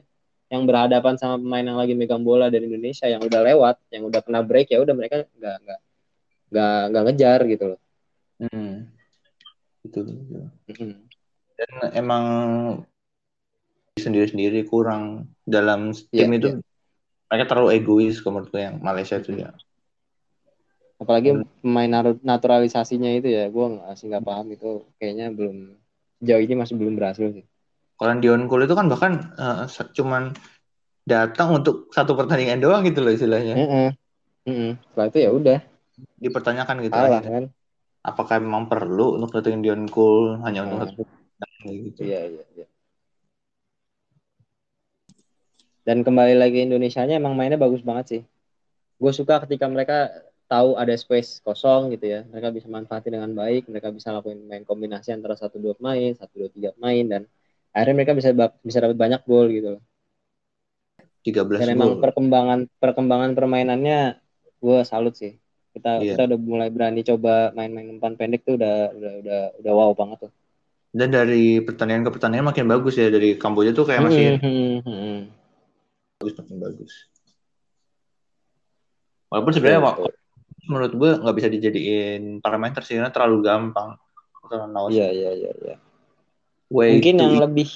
yang 0.49 0.63
berhadapan 0.65 1.15
sama 1.17 1.41
pemain 1.41 1.65
yang 1.65 1.77
lagi 1.77 1.93
megang 1.93 2.23
bola 2.25 2.49
dari 2.49 2.65
Indonesia 2.65 3.05
yang 3.05 3.21
udah 3.21 3.41
lewat 3.43 3.75
yang 3.93 4.03
udah 4.09 4.21
kena 4.25 4.41
break 4.41 4.73
ya 4.73 4.81
udah 4.81 4.95
mereka 4.97 5.25
nggak 5.37 5.55
nggak 5.61 5.79
nggak 6.49 6.79
nggak 6.91 7.03
ngejar 7.11 7.39
gitu 7.49 7.65
loh 7.75 7.79
Hmm. 8.35 8.91
Betul. 9.85 10.11
Mm-mm. 10.67 11.07
Dan 11.55 11.71
emang 11.95 12.25
sendiri-sendiri 13.95 14.67
kurang 14.67 15.31
dalam 15.47 15.95
tim 16.11 16.35
Iya, 16.35 16.35
itu 16.35 16.49
iya. 16.51 16.74
Mereka 17.25 17.45
terlalu 17.49 17.69
egois 17.75 18.19
kalau 18.19 18.39
menurut 18.39 18.49
gue 18.49 18.61
yang 18.61 18.75
Malaysia 18.79 19.17
itu 19.17 19.35
ya. 19.35 19.49
apalagi 20.95 21.35
Hmm. 21.35 21.43
pemain 21.59 21.91
naturalisasinya 22.23 23.11
itu 23.11 23.27
ya 23.27 23.51
gue 23.51 23.65
masih 23.83 24.07
nggak 24.07 24.23
paham 24.23 24.47
itu 24.49 24.69
kayaknya 24.95 25.27
belum 25.27 25.75
jauh 26.23 26.39
ini 26.39 26.55
masih 26.55 26.79
belum 26.79 26.95
berhasil 26.95 27.35
sih 27.35 27.43
Kalau 27.95 28.15
Dion 28.19 28.47
Cole 28.47 28.63
itu 28.63 28.75
kan 28.75 28.87
bahkan 28.87 29.13
sa- 29.67 29.87
cuman 29.87 30.31
datang 31.03 31.55
untuk 31.55 31.91
satu 31.91 32.11
pertandingan 32.11 32.59
doang 32.59 32.83
gitu 32.83 32.99
loh 32.99 33.11
istilahnya. 33.11 33.55
Heeh. 33.55 33.89
Heeh. 34.45 34.71
setelah 34.91 35.07
itu 35.07 35.19
ya 35.19 35.29
udah 35.31 35.59
Dipertanyakan 36.19 36.75
gitu 36.83 36.91
akhirnya. 36.95 37.23
kan 37.23 37.43
apakah 38.03 38.35
memang 38.37 38.67
perlu 38.67 39.15
untuk 39.15 39.31
datengin 39.31 39.63
Dion 39.63 39.83
Cole 39.87 40.43
hanya 40.43 40.63
untuk 40.63 40.79
Ah. 40.79 40.87
satu 40.87 41.01
gitu. 41.65 41.99
Iya, 42.03 42.19
iya, 42.35 42.43
iya. 42.55 42.65
Dan 45.85 46.01
kembali 46.01 46.33
lagi 46.33 46.65
Indonesia-nya 46.65 47.21
emang 47.21 47.37
mainnya 47.37 47.61
bagus 47.61 47.85
banget 47.85 48.05
sih. 48.09 48.21
Gue 48.97 49.11
suka 49.13 49.37
ketika 49.45 49.69
mereka 49.69 50.09
tahu 50.49 50.77
ada 50.81 50.93
space 50.97 51.45
kosong 51.45 51.93
gitu 51.93 52.05
ya. 52.09 52.25
Mereka 52.25 52.49
bisa 52.49 52.67
manfaatin 52.69 53.13
dengan 53.13 53.31
baik, 53.37 53.69
mereka 53.69 53.93
bisa 53.93 54.09
lakuin 54.09 54.49
main 54.49 54.65
kombinasi 54.65 55.13
antara 55.13 55.37
satu 55.37 55.61
dua 55.61 55.77
main, 55.77 56.17
satu 56.17 56.33
dua 56.41 56.49
tiga 56.49 56.71
main 56.81 57.05
dan 57.05 57.21
akhirnya 57.69 57.95
mereka 58.01 58.13
bisa 58.17 58.29
bisa 58.65 58.77
dapat 58.81 58.97
banyak 58.97 59.21
gol 59.29 59.47
gitu 59.53 59.77
loh. 59.77 59.81
13 61.25 61.61
Dan 61.61 61.69
emang 61.77 61.89
gol. 61.97 62.01
perkembangan 62.01 62.59
perkembangan 62.81 63.31
permainannya 63.37 63.99
gue 64.61 64.79
salut 64.85 65.13
sih. 65.17 65.33
Kita 65.75 65.99
Iya. 65.99 66.15
kita 66.15 66.21
udah 66.33 66.39
mulai 66.39 66.69
berani 66.71 67.01
coba 67.03 67.51
main-main 67.51 67.89
umpan 67.93 68.15
pendek 68.15 68.41
tuh 68.47 68.55
udah 68.55 68.95
udah 68.95 69.13
udah 69.21 69.41
udah 69.59 69.73
wow 69.73 69.91
banget 69.93 70.29
tuh. 70.29 70.31
Dan 70.95 71.11
dari 71.11 71.59
pertandingan 71.59 72.07
ke 72.07 72.11
pertandingan 72.15 72.47
makin 72.55 72.65
bagus 72.71 72.95
ya 72.95 73.11
dari 73.11 73.35
Kamboja 73.35 73.75
tuh 73.75 73.83
kayak 73.83 74.01
masih 74.07 74.39
Hmm, 74.39 74.39
hmm, 74.39 74.79
hmm. 74.87 75.19
Bagus 76.25 76.33
makin 76.41 76.57
bagus. 76.57 76.93
Walaupun 79.29 79.53
sebenarnya 79.53 79.81
Betul, 79.85 80.09
wa- 80.09 80.17
menurut 80.65 80.91
gue 80.97 81.11
nggak 81.21 81.35
bisa 81.37 81.49
dijadiin 81.53 82.41
parameter 82.41 82.81
sih 82.81 82.97
karena 82.97 83.13
terlalu 83.13 83.45
gampang. 83.45 83.93
Iya 84.89 85.07
iya 85.13 85.31
iya 85.33 85.51
iya. 85.61 85.75
Mungkin 86.69 87.15
to 87.17 87.21
yang 87.21 87.37
lebih 87.45 87.69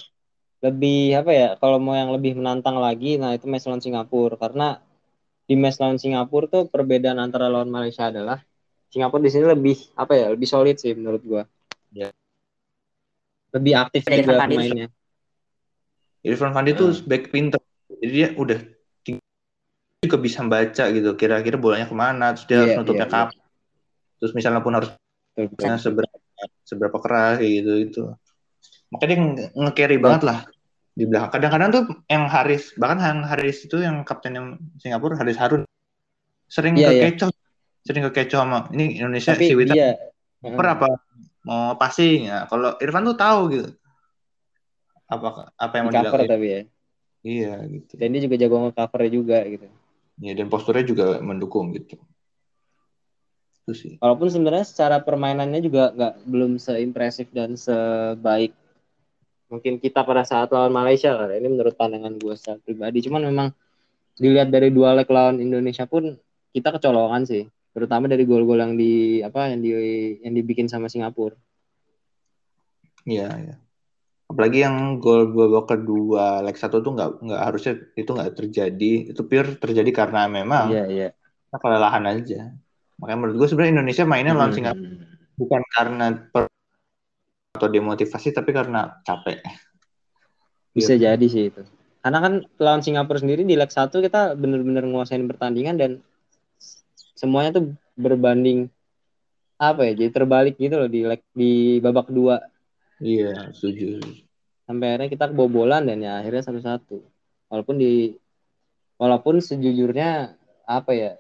lebih 0.60 1.00
apa 1.22 1.32
ya? 1.32 1.50
Kalau 1.62 1.78
mau 1.78 1.94
yang 1.94 2.10
lebih 2.14 2.38
menantang 2.38 2.78
lagi, 2.82 3.22
nah 3.22 3.34
itu 3.38 3.46
match 3.46 3.70
lawan 3.70 3.82
Singapura 3.82 4.36
karena 4.38 4.82
di 5.50 5.54
match 5.58 5.78
lawan 5.82 5.98
Singapura 5.98 6.46
tuh 6.50 6.64
perbedaan 6.70 7.18
antara 7.22 7.50
lawan 7.50 7.70
Malaysia 7.70 8.10
adalah 8.10 8.42
Singapura 8.90 9.22
di 9.22 9.32
sini 9.34 9.46
lebih 9.50 9.78
apa 9.98 10.14
ya? 10.18 10.28
Lebih 10.34 10.48
solid 10.50 10.76
sih 10.78 10.94
menurut 10.98 11.22
gua. 11.26 11.44
Iya. 11.94 12.10
Lebih 13.50 13.74
aktif 13.78 14.02
juga 14.06 14.46
pemainnya. 14.46 14.88
Irfan 16.22 16.52
Fandi 16.52 16.72
tuh 16.76 16.92
Hmm. 16.94 17.06
back 17.08 17.24
pinter. 17.34 17.62
Jadi 18.00 18.12
dia 18.16 18.28
udah 18.36 18.60
juga 20.00 20.18
bisa 20.18 20.40
baca 20.48 20.84
gitu. 20.96 21.10
Kira-kira 21.20 21.60
bolanya 21.60 21.88
ke 21.92 21.96
mana, 21.96 22.32
terus 22.32 22.48
dia 22.48 22.58
harus 22.64 22.72
Iya, 22.72 22.80
nutupnya 22.80 23.08
iya, 23.08 23.14
kapan. 23.14 23.38
Terus 24.20 24.32
misalnya 24.32 24.62
pun 24.64 24.74
harus. 24.80 24.90
Nah, 25.40 25.76
seberapa 25.80 26.16
seberapa 26.64 26.98
keras 27.02 27.42
gitu 27.44 27.74
itu 27.76 28.04
makanya 28.90 29.10
dia 29.10 29.20
nge- 29.20 29.52
nge-carry 29.54 29.98
banget 30.02 30.22
lah 30.26 30.40
di 30.94 31.04
belakang 31.06 31.32
kadang-kadang 31.38 31.70
tuh 31.72 31.84
yang 32.10 32.26
Haris 32.28 32.74
bahkan 32.76 33.00
yang 33.00 33.20
Haris 33.26 33.58
itu 33.70 33.78
yang 33.80 34.02
kapten 34.04 34.34
yang 34.36 34.48
Singapura 34.82 35.16
Haris 35.18 35.38
Harun 35.38 35.64
sering 36.50 36.76
Iya, 36.76 36.90
iya. 36.92 37.10
kekecoh 37.14 37.30
sering 37.86 38.04
kekecoh 38.10 38.40
sama 38.42 38.68
ini 38.74 38.98
Indonesia 39.00 39.38
Tapi 39.38 39.46
si 39.48 39.54
Witan 39.56 39.76
dia 39.78 39.96
apa 40.44 40.88
mau 41.46 41.78
passing 41.78 42.30
ya 42.30 42.46
kalau 42.50 42.76
Irfan 42.82 43.06
tuh 43.08 43.18
tahu 43.18 43.40
gitu 43.54 43.70
apa 45.10 45.54
apa 45.58 45.74
yang 45.78 45.86
mau 45.90 45.94
dilakuin 45.94 46.30
tapi 46.30 46.48
ya. 46.50 46.62
Iya 47.24 47.60
gitu 47.68 47.94
Dan 48.00 48.16
dia 48.16 48.22
juga 48.24 48.36
jago 48.40 48.56
nge-cover 48.68 49.02
juga 49.12 49.38
gitu. 49.48 49.68
ya 50.20 50.34
dan 50.36 50.48
posturnya 50.52 50.84
juga 50.84 51.06
mendukung 51.24 51.72
gitu 51.76 51.96
itu 53.64 53.74
sih 53.76 53.94
Walaupun 54.00 54.28
sebenarnya 54.32 54.66
secara 54.66 54.98
permainannya 55.04 55.60
juga 55.62 55.92
nggak 55.94 56.14
belum 56.26 56.58
seimpresif 56.58 57.28
dan 57.36 57.54
sebaik 57.60 58.56
mungkin 59.50 59.82
kita 59.82 60.06
pada 60.06 60.22
saat 60.24 60.54
lawan 60.54 60.70
Malaysia 60.72 61.10
lah. 61.14 61.34
Ini 61.34 61.50
menurut 61.50 61.74
pandangan 61.74 62.16
gue 62.22 62.34
secara 62.38 62.62
pribadi. 62.62 63.02
Cuman 63.02 63.26
memang 63.26 63.48
dilihat 64.16 64.54
dari 64.54 64.70
dua 64.70 64.94
leg 64.94 65.10
lawan 65.10 65.42
Indonesia 65.42 65.90
pun 65.90 66.16
kita 66.54 66.70
kecolongan 66.78 67.26
sih. 67.26 67.44
Terutama 67.74 68.06
dari 68.10 68.24
gol-gol 68.30 68.62
yang 68.62 68.74
di 68.78 69.20
apa 69.26 69.50
yang 69.54 69.62
di 69.62 69.70
yang 70.22 70.34
dibikin 70.38 70.70
sama 70.70 70.86
Singapura. 70.90 71.34
Iya, 73.10 73.28
iya. 73.42 73.56
Apalagi 74.30 74.62
yang 74.62 75.02
gol 75.02 75.34
babak 75.34 75.74
kedua 75.74 76.46
leg 76.46 76.54
satu 76.54 76.86
tuh 76.86 76.94
nggak 76.94 77.10
nggak 77.26 77.42
harusnya 77.42 77.74
itu 77.98 78.10
nggak 78.14 78.38
terjadi. 78.38 78.94
Itu 79.10 79.26
pure 79.26 79.58
terjadi 79.58 79.90
karena 79.90 80.30
memang 80.30 80.70
iya. 80.70 81.10
kita 81.50 81.58
kelelahan 81.58 82.06
aja. 82.06 82.54
Makanya 83.02 83.18
menurut 83.18 83.36
gue 83.42 83.48
sebenarnya 83.50 83.74
Indonesia 83.82 84.04
mainnya 84.06 84.38
lawan 84.38 84.54
Singapura 84.54 84.86
Hmm. 84.86 85.02
bukan 85.40 85.62
karena 85.72 86.06
per- 86.30 86.52
atau 87.58 87.70
demotivasi 87.72 88.30
tapi 88.30 88.54
karena 88.54 89.02
capek. 89.02 89.42
Bisa 90.78 90.94
Iya. 90.94 91.16
jadi 91.16 91.26
sih 91.26 91.44
itu. 91.50 91.66
Karena 92.00 92.20
kan 92.22 92.34
lawan 92.62 92.86
Singapura 92.86 93.18
sendiri 93.18 93.42
di 93.44 93.58
leg 93.58 93.72
1 93.74 93.98
kita 93.98 94.38
bener-bener 94.38 94.86
nguasain 94.86 95.26
pertandingan 95.26 95.76
dan 95.76 95.92
semuanya 97.18 97.60
tuh 97.60 97.76
berbanding 98.00 98.70
apa 99.60 99.92
ya 99.92 99.92
jadi 99.92 100.12
terbalik 100.16 100.56
gitu 100.56 100.76
loh 100.80 100.88
di 100.88 101.04
leg 101.04 101.20
di 101.36 101.84
babak 101.84 102.08
kedua 102.08 102.40
Iya, 103.00 103.52
setuju. 103.56 104.04
sampai 104.70 104.94
akhirnya 104.94 105.10
kita 105.10 105.26
kebobolan 105.34 105.90
dan 105.90 105.98
ya 105.98 106.22
akhirnya 106.22 106.46
satu-satu. 106.46 107.02
Walaupun 107.50 107.82
di 107.82 108.14
walaupun 109.02 109.42
sejujurnya 109.42 110.38
apa 110.70 110.92
ya 110.94 111.12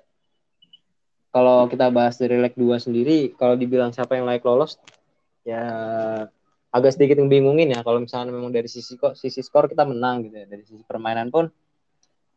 kalau 1.33 1.65
kita 1.65 1.89
bahas 1.89 2.21
dari 2.21 2.37
leg 2.37 2.53
2 2.53 2.77
sendiri 2.77 3.33
kalau 3.33 3.57
dibilang 3.57 3.89
siapa 3.89 4.13
yang 4.13 4.29
layak 4.29 4.45
lolos 4.45 4.77
ya 5.41 5.65
agak 6.69 6.93
sedikit 6.93 7.17
membingungin 7.25 7.73
ya. 7.73 7.81
Kalau 7.81 7.97
misalnya 7.97 8.29
memang 8.29 8.53
dari 8.53 8.69
sisi 8.69 8.93
kok 8.93 9.17
sisi 9.17 9.41
skor 9.41 9.65
kita 9.65 9.81
menang 9.81 10.29
gitu 10.29 10.37
ya. 10.37 10.45
Dari 10.45 10.61
sisi 10.69 10.85
permainan 10.85 11.33
pun 11.33 11.49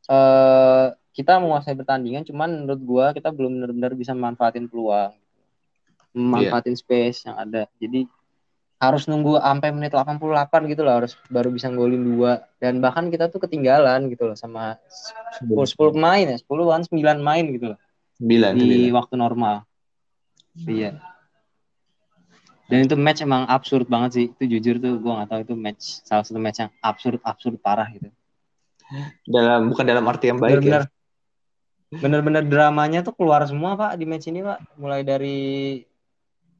eh 0.08 0.86
kita 1.12 1.36
menguasai 1.44 1.76
pertandingan 1.76 2.24
cuman 2.24 2.64
menurut 2.64 2.80
gua 2.88 3.06
kita 3.12 3.28
belum 3.28 3.60
benar-benar 3.60 3.92
bisa 3.92 4.16
memanfaatin 4.16 4.64
peluang. 4.64 5.12
Memanfaatin 6.16 6.72
space 6.72 7.28
yang 7.28 7.36
ada. 7.36 7.68
Jadi 7.76 8.08
harus 8.82 9.06
nunggu 9.06 9.38
sampai 9.38 9.70
menit 9.70 9.94
88 9.94 10.18
gitu 10.66 10.82
loh 10.82 10.94
harus 10.98 11.14
baru 11.30 11.54
bisa 11.54 11.70
golin 11.70 12.02
dua. 12.02 12.42
Dan 12.58 12.82
bahkan 12.82 13.06
kita 13.14 13.30
tuh 13.30 13.38
ketinggalan 13.38 14.10
gitu 14.10 14.26
loh 14.26 14.34
sama 14.34 14.74
10, 15.38 15.54
10 15.54 15.94
pemain 15.94 16.26
ya 16.26 16.34
10 16.34 16.74
an 16.74 16.82
9 16.82 17.22
main 17.22 17.44
gitu 17.54 17.66
loh. 17.70 17.78
Sembilan, 18.18 18.52
di 18.58 18.66
sembilan. 18.66 18.90
waktu 18.98 19.14
normal. 19.14 19.56
Iya. 20.66 20.98
Dan 22.66 22.88
itu 22.90 22.98
match 22.98 23.22
emang 23.22 23.46
absurd 23.46 23.86
banget 23.86 24.10
sih. 24.18 24.26
Itu 24.34 24.44
jujur 24.50 24.82
tuh 24.82 24.98
gua 24.98 25.22
nggak 25.22 25.30
tahu 25.30 25.40
itu 25.46 25.54
match 25.54 26.02
salah 26.02 26.26
satu 26.26 26.42
match 26.42 26.58
yang 26.66 26.70
absurd 26.82 27.22
absurd 27.22 27.62
parah 27.62 27.86
gitu. 27.94 28.10
Dalam 29.30 29.70
bukan 29.70 29.86
dalam 29.86 30.02
arti 30.10 30.26
yang 30.26 30.42
baik 30.42 30.58
bener-bener. 30.58 30.84
Ya. 31.92 32.00
bener-bener 32.00 32.42
dramanya 32.48 33.04
tuh 33.04 33.12
keluar 33.12 33.44
semua 33.44 33.76
pak 33.78 33.94
di 33.94 34.10
match 34.10 34.26
ini 34.26 34.42
pak. 34.42 34.58
Mulai 34.74 35.06
dari 35.06 35.38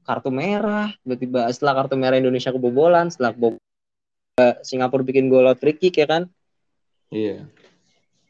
kartu 0.02 0.30
merah 0.34 0.90
tiba-tiba 1.02 1.46
setelah 1.54 1.82
kartu 1.82 1.94
merah 1.94 2.18
Indonesia 2.18 2.50
kebobolan 2.50 3.10
setelah 3.10 3.34
kebobolan 3.34 3.62
Singapura 4.64 5.04
bikin 5.04 5.28
gol 5.28 5.44
out 5.44 5.60
free 5.60 5.76
kick 5.76 6.00
ya 6.00 6.08
kan? 6.08 6.22
Iya. 7.12 7.44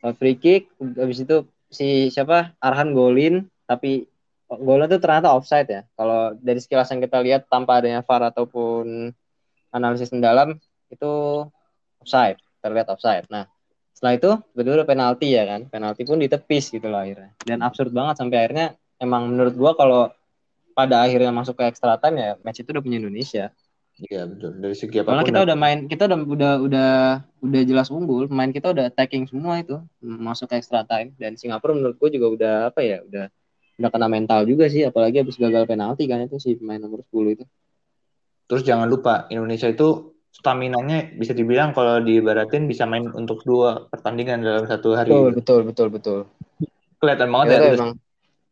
out 0.02 0.18
free 0.18 0.34
kick 0.34 0.66
habis 0.78 1.22
itu 1.22 1.46
si 1.70 2.10
siapa? 2.10 2.52
Arhan 2.58 2.90
golin 2.92 3.46
tapi 3.64 4.10
golnya 4.50 4.90
tuh 4.90 5.00
ternyata 5.00 5.32
offside 5.32 5.68
ya. 5.70 5.82
Kalau 5.96 6.36
dari 6.36 6.60
sekilas 6.60 6.90
yang 6.92 7.00
kita 7.00 7.22
lihat 7.24 7.48
tanpa 7.48 7.80
adanya 7.80 8.04
VAR 8.04 8.34
ataupun 8.34 9.14
analisis 9.72 10.12
mendalam 10.12 10.58
itu 10.92 11.12
offside 12.02 12.36
terlihat 12.60 12.92
offside. 12.92 13.24
Nah 13.32 13.48
setelah 13.96 14.18
itu 14.18 14.30
betul 14.52 14.82
penalti 14.82 15.32
ya 15.32 15.46
kan? 15.46 15.70
Penalti 15.70 16.02
pun 16.02 16.18
ditepis 16.18 16.74
gitu 16.74 16.90
loh 16.90 17.00
akhirnya. 17.00 17.32
Dan 17.40 17.62
absurd 17.62 17.94
banget 17.94 18.18
sampai 18.18 18.36
akhirnya 18.42 18.66
emang 18.98 19.30
menurut 19.30 19.54
gua 19.54 19.72
kalau 19.78 20.10
pada 20.72 21.04
akhirnya 21.04 21.30
masuk 21.30 21.54
ke 21.60 21.64
extra 21.68 21.94
time 22.00 22.16
ya 22.18 22.30
match 22.40 22.60
itu 22.64 22.72
udah 22.72 22.84
punya 22.84 22.98
Indonesia 23.00 23.52
Iya, 24.00 24.24
betul. 24.24 24.56
Dari 24.56 24.72
segi 24.72 24.98
Soalnya 24.98 25.12
apa 25.12 25.20
pun. 25.20 25.28
kita 25.28 25.40
udah 25.44 25.56
main, 25.58 25.78
kita 25.84 26.02
udah 26.08 26.18
udah 26.24 26.52
udah 26.64 26.90
udah 27.44 27.60
jelas 27.68 27.88
unggul, 27.92 28.24
main 28.32 28.50
kita 28.50 28.72
udah 28.72 28.88
attacking 28.88 29.28
semua 29.28 29.60
itu 29.60 29.76
masuk 30.00 30.48
ke 30.48 30.56
extra 30.58 30.80
time 30.88 31.12
dan 31.20 31.36
Singapura 31.36 31.76
menurut 31.76 32.00
gue 32.00 32.08
juga 32.16 32.26
udah 32.32 32.54
apa 32.72 32.80
ya, 32.80 33.04
udah 33.04 33.28
udah 33.78 33.88
kena 33.92 34.08
mental 34.08 34.48
juga 34.48 34.66
sih, 34.72 34.82
apalagi 34.88 35.20
habis 35.20 35.36
gagal 35.36 35.68
penalti 35.68 36.08
kan 36.08 36.24
itu 36.24 36.40
si 36.40 36.56
pemain 36.56 36.80
nomor 36.80 37.04
10 37.04 37.36
itu. 37.36 37.44
Terus 38.48 38.62
jangan 38.64 38.88
lupa 38.88 39.28
Indonesia 39.28 39.68
itu 39.68 40.16
staminanya 40.32 41.12
bisa 41.12 41.36
dibilang 41.36 41.76
kalau 41.76 42.00
diibaratin 42.00 42.64
bisa 42.64 42.88
main 42.88 43.04
untuk 43.12 43.44
dua 43.44 43.86
pertandingan 43.92 44.40
dalam 44.40 44.64
satu 44.64 44.96
hari. 44.96 45.12
Betul, 45.12 45.30
betul, 45.36 45.60
betul, 45.68 45.88
betul. 45.92 46.18
Kelihatan 46.96 47.28
banget 47.28 47.46
ya 47.60 47.76
emang 47.76 47.92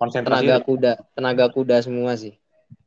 konsentrasi. 0.00 0.48
tenaga 0.48 0.56
kuda, 0.64 0.92
tenaga 1.12 1.46
kuda 1.52 1.76
semua 1.84 2.16
sih. 2.16 2.32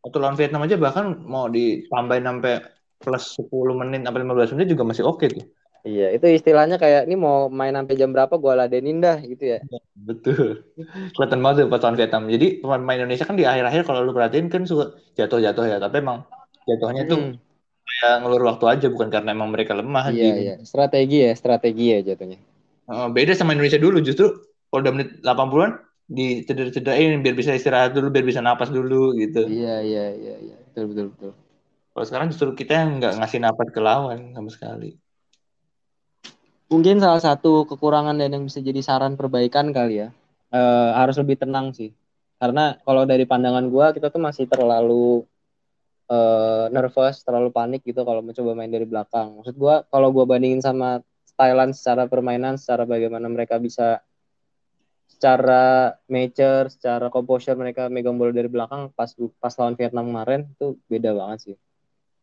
Waktu 0.01 0.17
lawan 0.17 0.35
Vietnam 0.35 0.65
aja 0.65 0.75
bahkan 0.81 1.05
mau 1.23 1.45
ditambahin 1.47 2.25
sampai 2.25 2.65
plus 2.97 3.23
10 3.37 3.79
menit 3.79 4.01
sampai 4.03 4.21
15 4.25 4.55
menit 4.57 4.67
juga 4.73 4.83
masih 4.83 5.05
oke 5.05 5.29
tuh. 5.29 5.45
Iya, 5.83 6.15
itu 6.15 6.23
istilahnya 6.31 6.79
kayak 6.79 7.11
ini 7.11 7.19
mau 7.19 7.51
main 7.51 7.75
sampai 7.75 7.99
jam 7.99 8.15
berapa 8.15 8.31
gua 8.39 8.55
ladenin 8.55 9.03
dah 9.03 9.19
gitu 9.19 9.55
ya. 9.55 9.59
Betul. 9.99 10.63
Kelihatan 11.11 11.39
banget 11.43 11.67
tuh 11.67 11.67
pas 11.67 11.83
lawan 11.83 11.99
Vietnam. 11.99 12.23
Jadi 12.31 12.47
pemain 12.63 12.97
Indonesia 13.03 13.27
kan 13.27 13.35
di 13.35 13.43
akhir-akhir 13.43 13.81
kalau 13.83 13.99
lu 14.07 14.15
perhatiin 14.15 14.47
kan 14.47 14.63
suka 14.63 14.95
jatuh-jatuh 15.19 15.65
ya, 15.67 15.77
tapi 15.83 15.99
emang 15.99 16.23
jatuhnya 16.63 17.03
tuh 17.03 17.19
Hmm, 17.19 17.35
kayak 17.83 18.17
ngelur 18.23 18.43
waktu 18.47 18.65
aja 18.71 18.87
bukan 18.87 19.11
karena 19.11 19.35
emang 19.35 19.51
mereka 19.51 19.75
lemah 19.75 20.07
iya, 20.15 20.23
di 20.23 20.27
iya, 20.47 20.55
strategi 20.63 21.17
ya, 21.27 21.31
strategi 21.35 21.85
ya 21.91 21.99
jatuhnya. 21.99 22.39
Beda 23.11 23.35
sama 23.35 23.51
Indonesia 23.51 23.79
dulu 23.79 23.99
justru 23.99 24.31
kalau 24.71 24.81
udah 24.87 24.93
menit 24.95 25.09
80-an 25.19 25.71
di 26.03 26.43
cedera-cederain 26.43 27.23
biar 27.23 27.35
bisa 27.35 27.55
istirahat 27.55 27.95
dulu, 27.95 28.11
biar 28.11 28.25
bisa 28.27 28.43
napas 28.43 28.69
dulu 28.69 29.15
gitu. 29.15 29.47
Iya, 29.47 29.81
iya, 29.81 30.05
iya, 30.13 30.35
iya. 30.39 30.57
Betul, 30.71 30.91
betul, 30.91 31.05
betul. 31.15 31.31
Kalau 31.93 32.05
sekarang 32.09 32.27
justru 32.33 32.49
kita 32.57 32.73
yang 32.73 32.89
nggak 32.97 33.13
ngasih 33.21 33.39
napas 33.39 33.69
ke 33.69 33.81
lawan 33.81 34.33
sama 34.33 34.49
sekali. 34.49 34.97
Mungkin 36.73 36.97
salah 36.97 37.21
satu 37.21 37.69
kekurangan 37.69 38.17
dan 38.17 38.33
yang 38.33 38.43
bisa 38.49 38.57
jadi 38.57 38.81
saran 38.81 39.13
perbaikan 39.13 39.69
kali 39.69 40.01
ya. 40.01 40.09
Eh, 40.49 40.89
harus 40.97 41.17
lebih 41.21 41.37
tenang 41.37 41.69
sih. 41.73 41.93
Karena 42.41 42.75
kalau 42.81 43.05
dari 43.05 43.29
pandangan 43.29 43.69
gua 43.69 43.93
kita 43.93 44.09
tuh 44.09 44.21
masih 44.21 44.49
terlalu 44.49 45.21
eh, 46.09 46.65
nervous, 46.73 47.21
terlalu 47.21 47.53
panik 47.53 47.85
gitu 47.85 48.01
kalau 48.01 48.25
mencoba 48.25 48.57
main 48.57 48.73
dari 48.73 48.89
belakang. 48.89 49.37
Maksud 49.37 49.55
gua 49.57 49.85
kalau 49.93 50.09
gua 50.09 50.25
bandingin 50.25 50.65
sama 50.65 51.05
Thailand 51.37 51.77
secara 51.77 52.09
permainan, 52.09 52.57
secara 52.57 52.89
bagaimana 52.89 53.29
mereka 53.29 53.61
bisa 53.61 54.01
secara 55.13 55.93
nature, 56.09 56.73
secara 56.73 57.07
composure 57.13 57.53
mereka 57.53 57.85
megang 57.87 58.17
bola 58.17 58.33
dari 58.33 58.49
belakang 58.49 58.89
pas 58.91 59.13
pas 59.37 59.53
lawan 59.61 59.77
Vietnam 59.77 60.09
kemarin 60.09 60.49
itu 60.49 60.75
beda 60.89 61.13
banget 61.13 61.39
sih. 61.45 61.55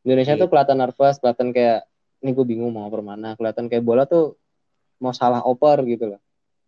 Indonesia 0.03 0.35
Iya. 0.35 0.41
tuh 0.43 0.49
kelihatan 0.51 0.77
nervous, 0.81 1.17
kelihatan 1.23 1.49
kayak 1.55 1.87
ini 2.21 2.31
gue 2.35 2.45
bingung 2.45 2.73
mau 2.75 2.91
oper 2.91 3.01
mana, 3.01 3.39
kelihatan 3.39 3.71
kayak 3.71 3.85
bola 3.85 4.05
tuh 4.05 4.35
mau 4.99 5.15
salah 5.15 5.41
oper 5.47 5.87
gitu 5.87 6.17
loh. 6.17 6.21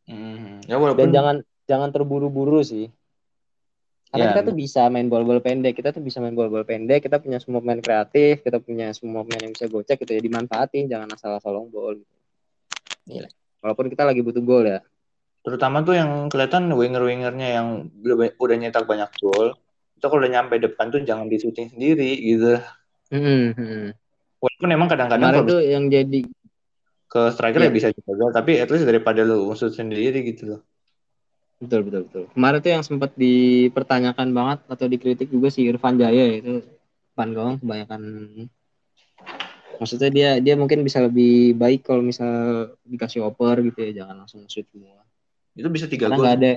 Hmm. 0.07 0.63
Ya 0.65 0.77
Dan 0.77 0.81
walaupun 0.81 1.11
jangan 1.11 1.37
jangan 1.67 1.89
terburu-buru 1.91 2.63
sih. 2.63 2.89
Karena 4.13 4.29
Ya. 4.29 4.31
kita 4.37 4.53
tuh 4.53 4.57
bisa 4.57 4.85
main 4.93 5.09
bola-bola 5.09 5.41
pendek, 5.41 5.73
kita 5.73 5.89
tuh 5.89 6.05
bisa 6.05 6.21
main 6.21 6.37
bola-bola 6.37 6.69
pendek, 6.69 7.09
kita 7.09 7.17
punya 7.17 7.41
semua 7.41 7.65
pemain 7.65 7.81
kreatif, 7.81 8.45
kita 8.45 8.61
punya 8.61 8.93
semua 8.93 9.25
pemain 9.25 9.49
yang 9.49 9.57
bisa 9.57 9.73
gocek 9.73 10.05
gitu 10.05 10.13
ya 10.13 10.21
dimanfaatin, 10.21 10.85
jangan 10.85 11.09
asal-asal 11.17 11.57
long 11.57 11.73
ball 11.73 11.97
gitu. 11.97 12.13
Iya. 13.09 13.33
Walaupun 13.65 13.89
kita 13.89 14.05
lagi 14.05 14.21
butuh 14.21 14.45
gol 14.45 14.69
ya. 14.69 14.85
Terutama 15.43 15.83
tuh 15.83 15.99
yang 15.99 16.31
kelihatan 16.31 16.71
winger-wingernya 16.71 17.49
yang 17.59 17.69
udah, 18.39 18.57
nyetak 18.57 18.87
banyak 18.87 19.11
gol 19.19 19.59
itu 19.99 20.05
kalau 20.07 20.23
udah 20.23 20.33
nyampe 20.39 20.55
depan 20.59 20.91
tuh 20.91 21.03
jangan 21.03 21.27
di 21.27 21.37
shooting 21.39 21.71
sendiri 21.75 22.11
gitu 22.23 22.63
Hmm, 23.13 23.53
hmm. 23.53 23.93
walaupun 24.41 24.69
emang 24.73 24.89
kadang-kadang 24.89 25.45
tuh 25.45 25.61
yang 25.61 25.93
jadi 25.93 26.25
ke 27.13 27.23
striker 27.37 27.61
Iya. 27.61 27.69
ya 27.69 27.73
bisa 27.77 27.89
juga 27.93 28.33
tapi 28.33 28.57
at 28.57 28.73
least 28.73 28.89
daripada 28.89 29.21
lu 29.21 29.53
shoot 29.53 29.77
sendiri 29.77 30.25
gitu 30.25 30.57
loh 30.57 30.61
betul 31.61 31.87
betul 31.87 32.03
betul. 32.09 32.25
Kemarin 32.35 32.59
tuh 32.59 32.73
yang 32.73 32.83
sempat 32.83 33.11
dipertanyakan 33.15 34.35
banget 34.35 34.59
atau 34.67 34.87
dikritik 34.89 35.29
juga 35.31 35.53
si 35.53 35.69
Irfan 35.69 36.01
Jaya 36.01 36.41
itu 36.41 36.65
depan 37.13 37.29
gawang 37.37 37.57
kebanyakan 37.61 38.01
maksudnya 39.77 40.09
dia 40.09 40.31
dia 40.41 40.55
mungkin 40.57 40.81
bisa 40.81 41.05
lebih 41.05 41.53
baik 41.59 41.85
kalau 41.85 42.01
misal 42.01 42.33
dikasih 42.89 43.29
oper 43.29 43.61
gitu 43.69 43.79
ya 43.85 44.03
jangan 44.03 44.25
langsung 44.25 44.49
shoot 44.49 44.65
semua 44.73 45.05
itu 45.53 45.69
bisa 45.69 45.87
tiga 45.89 46.09
karena 46.09 46.17
gol. 46.17 46.25
nggak 46.25 46.37
ada 46.39 46.53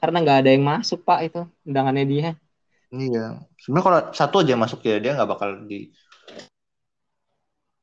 karena 0.00 0.16
nggak 0.24 0.38
ada 0.42 0.50
yang 0.50 0.64
masuk 0.64 1.04
pak 1.04 1.20
itu 1.28 1.40
undangannya 1.68 2.04
dia. 2.08 2.30
Iya. 2.90 3.46
Sebenarnya 3.60 3.84
kalau 3.86 4.00
satu 4.16 4.36
aja 4.42 4.54
masuk 4.58 4.80
ya 4.82 4.96
dia 4.98 5.14
nggak 5.14 5.30
bakal 5.30 5.48
di 5.68 5.94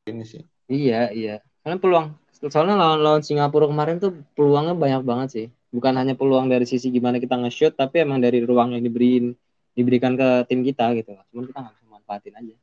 ini 0.10 0.24
sih. 0.26 0.44
Iya 0.68 1.14
iya. 1.14 1.36
Karena 1.64 1.78
peluang 1.80 2.08
soalnya 2.38 2.76
lawan 2.78 3.00
lawan 3.02 3.22
Singapura 3.24 3.66
kemarin 3.70 4.02
tuh 4.02 4.18
peluangnya 4.36 4.76
banyak 4.76 5.04
banget 5.06 5.30
sih. 5.32 5.48
Bukan 5.72 5.94
hanya 5.96 6.18
peluang 6.18 6.50
dari 6.50 6.66
sisi 6.66 6.90
gimana 6.90 7.22
kita 7.22 7.38
nge-shoot 7.38 7.76
tapi 7.76 8.02
emang 8.04 8.24
dari 8.24 8.42
ruang 8.44 8.76
yang 8.76 8.84
diberiin 8.84 9.36
diberikan 9.78 10.18
ke 10.18 10.50
tim 10.50 10.66
kita 10.66 10.96
gitu. 10.98 11.14
Cuman 11.32 11.44
kita 11.48 11.60
nggak 11.62 11.74
bisa 11.78 11.86
manfaatin 11.88 12.34
aja. 12.34 12.56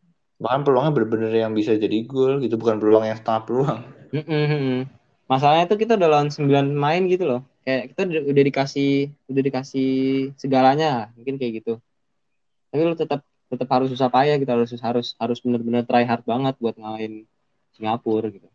Bahkan 0.43 0.61
peluangnya 0.67 0.93
bener-bener 0.93 1.33
yang 1.33 1.53
bisa 1.55 1.79
jadi 1.79 1.95
gol 2.05 2.43
gitu 2.43 2.59
bukan 2.59 2.83
peluang 2.83 3.07
yang 3.07 3.17
setengah 3.17 3.43
peluang. 3.47 3.81
Mm-mm. 4.11 5.04
Masalahnya 5.31 5.65
tuh 5.71 5.79
kita 5.81 5.97
udah 5.97 6.09
lawan 6.09 6.31
9 6.31 6.75
main 6.75 7.03
gitu 7.09 7.25
loh. 7.25 7.41
Kayak 7.65 7.97
kita 7.97 8.01
udah, 8.29 8.45
dikasih 8.45 8.91
udah 9.31 9.43
dikasih 9.43 9.91
segalanya 10.37 11.09
mungkin 11.17 11.41
kayak 11.41 11.65
gitu. 11.65 11.81
Tapi 12.69 12.81
lu 12.85 12.97
tetap 12.97 13.25
tetap 13.49 13.69
harus 13.71 13.89
susah 13.93 14.11
payah 14.11 14.37
gitu 14.41 14.51
harus 14.51 14.71
harus 14.81 15.07
harus 15.17 15.39
bener-bener 15.41 15.87
try 15.87 16.03
hard 16.03 16.27
banget 16.27 16.55
buat 16.59 16.75
ngalahin 16.75 17.25
Singapura 17.77 18.29
gitu. 18.29 18.49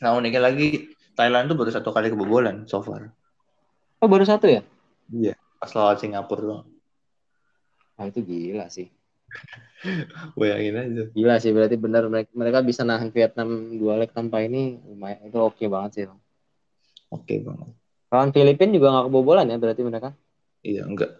Nah 0.00 0.16
uniknya 0.16 0.42
lagi 0.42 0.92
Thailand 1.12 1.52
tuh 1.52 1.56
baru 1.58 1.70
satu 1.70 1.90
kali 1.92 2.08
kebobolan 2.08 2.64
so 2.64 2.80
far. 2.80 3.12
Oh 4.00 4.08
baru 4.08 4.24
satu 4.24 4.48
ya? 4.48 4.62
Iya 5.12 5.36
pas 5.60 5.72
lawan 5.76 5.98
Singapura 6.00 6.42
doang. 6.42 6.68
Nah, 8.02 8.10
itu 8.10 8.24
gila 8.24 8.66
sih. 8.66 8.90
bayangin 10.38 10.74
aja 10.78 11.02
Gila 11.10 11.36
sih 11.42 11.50
berarti 11.50 11.76
benar 11.80 12.06
mereka, 12.06 12.30
mereka 12.34 12.58
bisa 12.62 12.86
nahan 12.86 13.10
Vietnam 13.10 13.78
dua 13.80 13.98
leg 13.98 14.10
tanpa 14.14 14.40
ini 14.44 14.78
lumayan 14.86 15.26
itu 15.26 15.38
oke 15.40 15.64
banget 15.66 15.90
sih. 15.94 16.04
oke 17.10 17.34
banget 17.42 17.72
Lawan 18.12 18.28
Filipina 18.28 18.76
juga 18.76 18.88
nggak 18.92 19.06
kebobolan 19.08 19.48
ya 19.48 19.56
berarti 19.56 19.82
mereka. 19.88 20.12
Iya, 20.60 20.84
enggak. 20.84 21.16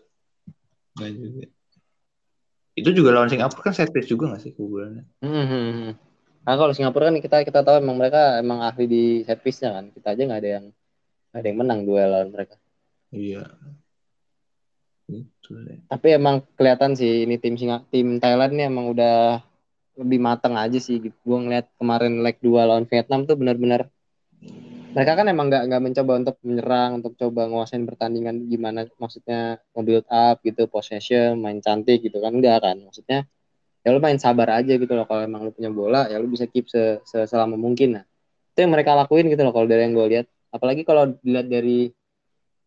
Enggak 1.00 1.10
juga. 1.16 1.44
Itu 2.76 2.90
juga 2.92 3.10
lawan 3.16 3.32
Singapura 3.32 3.72
kan 3.72 3.72
set 3.72 3.88
piece 3.96 4.12
juga 4.12 4.36
gak 4.36 4.44
sih 4.44 4.52
kebobolannya? 4.52 5.04
Hmm. 5.24 5.96
Nah, 6.42 6.54
kalau 6.60 6.72
Singapura 6.76 7.08
kan 7.08 7.16
kita 7.16 7.48
kita 7.48 7.60
tahu 7.64 7.80
emang 7.80 7.96
mereka 7.96 8.36
emang 8.44 8.60
ahli 8.60 8.84
di 8.84 9.04
set 9.24 9.40
piece-nya 9.40 9.72
kan. 9.72 9.84
Kita 9.88 10.12
aja 10.12 10.22
nggak 10.28 10.40
ada 10.44 10.50
yang 10.60 10.64
nggak 11.32 11.40
ada 11.40 11.48
yang 11.48 11.58
menang 11.64 11.80
duel 11.88 12.08
lawan 12.12 12.28
mereka. 12.28 12.60
Iya. 13.08 13.44
Itu 15.20 15.52
deh. 15.60 15.78
Tapi 15.86 16.08
emang 16.16 16.40
kelihatan 16.56 16.96
sih 16.96 17.28
ini 17.28 17.36
tim 17.36 17.54
Singa, 17.60 17.84
tim 17.92 18.16
Thailand 18.16 18.52
ini 18.56 18.62
emang 18.66 18.96
udah 18.96 19.44
lebih 20.00 20.18
matang 20.24 20.56
aja 20.56 20.78
sih. 20.80 20.96
Gitu. 20.98 21.16
Gue 21.26 21.38
ngeliat 21.38 21.68
kemarin 21.76 22.24
leg 22.24 22.40
2 22.40 22.64
lawan 22.64 22.88
Vietnam 22.88 23.28
tuh 23.28 23.36
benar-benar 23.36 23.92
mereka 24.92 25.16
kan 25.16 25.24
emang 25.24 25.48
nggak 25.48 25.62
nggak 25.72 25.82
mencoba 25.82 26.12
untuk 26.20 26.36
menyerang, 26.44 26.90
untuk 27.00 27.12
coba 27.16 27.48
nguasain 27.48 27.80
pertandingan 27.88 28.44
gimana 28.44 28.84
maksudnya 29.00 29.56
build 29.72 30.04
up 30.12 30.36
gitu, 30.44 30.68
possession, 30.68 31.40
main 31.40 31.64
cantik 31.64 32.04
gitu 32.04 32.20
kan 32.20 32.36
enggak 32.36 32.60
kan. 32.60 32.76
Maksudnya 32.76 33.24
ya 33.82 33.88
lu 33.88 33.98
main 34.04 34.20
sabar 34.20 34.60
aja 34.60 34.76
gitu 34.76 34.92
loh 34.92 35.08
kalau 35.08 35.24
emang 35.24 35.48
lu 35.48 35.50
punya 35.50 35.72
bola 35.72 36.06
ya 36.12 36.20
lu 36.20 36.28
bisa 36.28 36.44
keep 36.46 36.68
se- 36.68 37.00
selama 37.08 37.56
mungkin 37.56 37.98
nah. 38.00 38.04
Itu 38.52 38.68
yang 38.68 38.72
mereka 38.76 38.92
lakuin 38.92 39.32
gitu 39.32 39.40
loh 39.48 39.52
kalau 39.56 39.64
dari 39.64 39.88
yang 39.88 39.96
gue 39.96 40.06
lihat. 40.12 40.26
Apalagi 40.52 40.84
kalau 40.84 41.16
dilihat 41.24 41.48
dari 41.48 41.88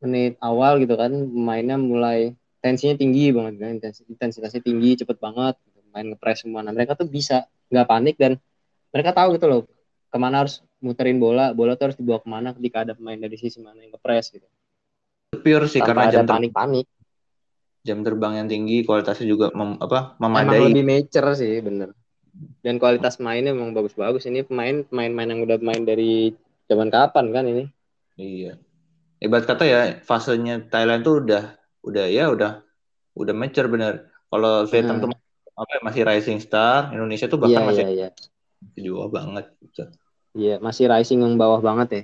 menit 0.03 0.35
awal 0.43 0.79
gitu 0.81 0.95
kan 0.95 1.11
mainnya 1.31 1.79
mulai 1.79 2.33
tensinya 2.59 2.97
tinggi 2.97 3.29
banget 3.31 3.53
kan 3.61 3.69
intensi- 3.77 4.05
intensitasnya 4.09 4.61
tinggi 4.61 4.97
cepet 4.99 5.17
banget 5.21 5.55
gitu. 5.63 5.79
main 5.93 6.05
ngepres 6.11 6.43
semua 6.43 6.59
nah 6.65 6.73
mereka 6.75 6.97
tuh 6.97 7.07
bisa 7.07 7.45
nggak 7.71 7.87
panik 7.87 8.15
dan 8.17 8.35
mereka 8.91 9.15
tahu 9.15 9.37
gitu 9.37 9.45
loh 9.47 9.61
ke 10.11 10.17
mana 10.19 10.43
harus 10.43 10.59
muterin 10.83 11.17
bola 11.17 11.51
bola 11.55 11.75
tuh 11.79 11.91
harus 11.91 11.97
dibawa 11.97 12.19
ke 12.19 12.29
mana 12.29 12.51
ketika 12.57 12.83
ada 12.83 12.93
pemain 12.97 13.17
dari 13.19 13.37
sisi 13.39 13.59
mana 13.63 13.79
yang 13.79 13.95
ngepres 13.95 14.33
gitu 14.33 14.47
Pure 15.35 15.67
sih 15.67 15.79
tanpa 15.83 15.87
karena 15.91 16.01
ada 16.07 16.13
jam, 16.15 16.25
ter- 16.25 16.35
panik-panik 16.39 16.85
jam 17.85 18.01
terbang 18.01 18.33
yang 18.41 18.47
tinggi, 18.49 18.81
kualitasnya 18.81 19.29
juga 19.29 19.53
mem- 19.53 19.77
apa 19.77 20.17
emang 20.17 20.41
memadai. 20.41 20.73
lebih 20.73 20.83
mature 20.83 21.29
sih 21.37 21.61
bener 21.61 21.93
dan 22.65 22.81
kualitas 22.81 23.21
mainnya 23.21 23.53
emang 23.53 23.71
bagus-bagus 23.71 24.25
ini 24.25 24.41
pemain 24.41 24.81
pemain-pemain 24.89 25.29
yang 25.31 25.41
udah 25.45 25.57
main 25.61 25.83
dari 25.85 26.33
zaman 26.65 26.89
kapan 26.89 27.25
kan 27.31 27.45
ini 27.45 27.63
Iya. 28.15 28.55
Ibarat 29.21 29.45
kata 29.47 29.63
ya 29.63 29.79
fasenya 30.03 30.67
Thailand 30.67 31.01
tuh 31.07 31.23
udah 31.23 31.43
udah 31.85 32.05
ya 32.11 32.29
udah 32.33 32.61
udah 33.15 33.33
mature 33.33 33.71
bener. 33.71 34.11
Kalau 34.27 34.67
Vietnam 34.67 34.97
Hmm. 34.99 35.03
tuh 35.07 35.09
apa 35.55 35.71
ya, 35.71 35.79
masih 35.87 36.01
rising 36.03 36.39
star, 36.43 36.91
Indonesia 36.91 37.31
tuh 37.31 37.39
iya 37.39 37.43
bahkan 37.47 37.61
iya 37.63 37.67
masih 37.71 37.83
iya 37.95 38.07
jual 38.75 39.07
banget. 39.07 39.45
Gitu. 39.63 39.83
iya 40.35 40.55
masih 40.59 40.85
rising 40.91 41.23
yang 41.23 41.39
bawah 41.39 41.63
banget 41.63 41.87
ya 41.91 42.03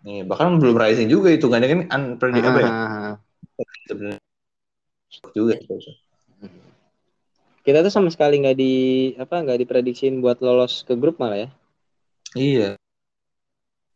Nih, 0.00 0.24
bahkan 0.24 0.56
belum 0.56 0.76
rising 0.80 1.08
juga 1.12 1.28
itu 1.28 1.44
kan 1.52 1.60
kan 1.60 1.80
unpredictable 1.92 2.64
ya? 2.64 2.72
Ah, 2.72 3.12
Sebenarnya 3.88 4.20
juga. 5.36 5.56
gitu. 5.60 5.76
kita 7.60 7.84
tuh 7.84 7.92
sama 7.92 8.08
sekali 8.08 8.40
nggak 8.40 8.56
di 8.56 8.72
apa 9.20 9.44
nggak 9.44 9.60
diprediksiin 9.64 10.24
buat 10.24 10.40
lolos 10.40 10.84
ke 10.88 10.96
grup 10.96 11.20
malah 11.20 11.44
ya 11.44 11.48
Iya. 12.32 12.68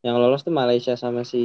yang 0.05 0.21
lolos 0.21 0.45
tuh 0.45 0.53
Malaysia 0.53 0.93
sama 1.01 1.25
si 1.25 1.41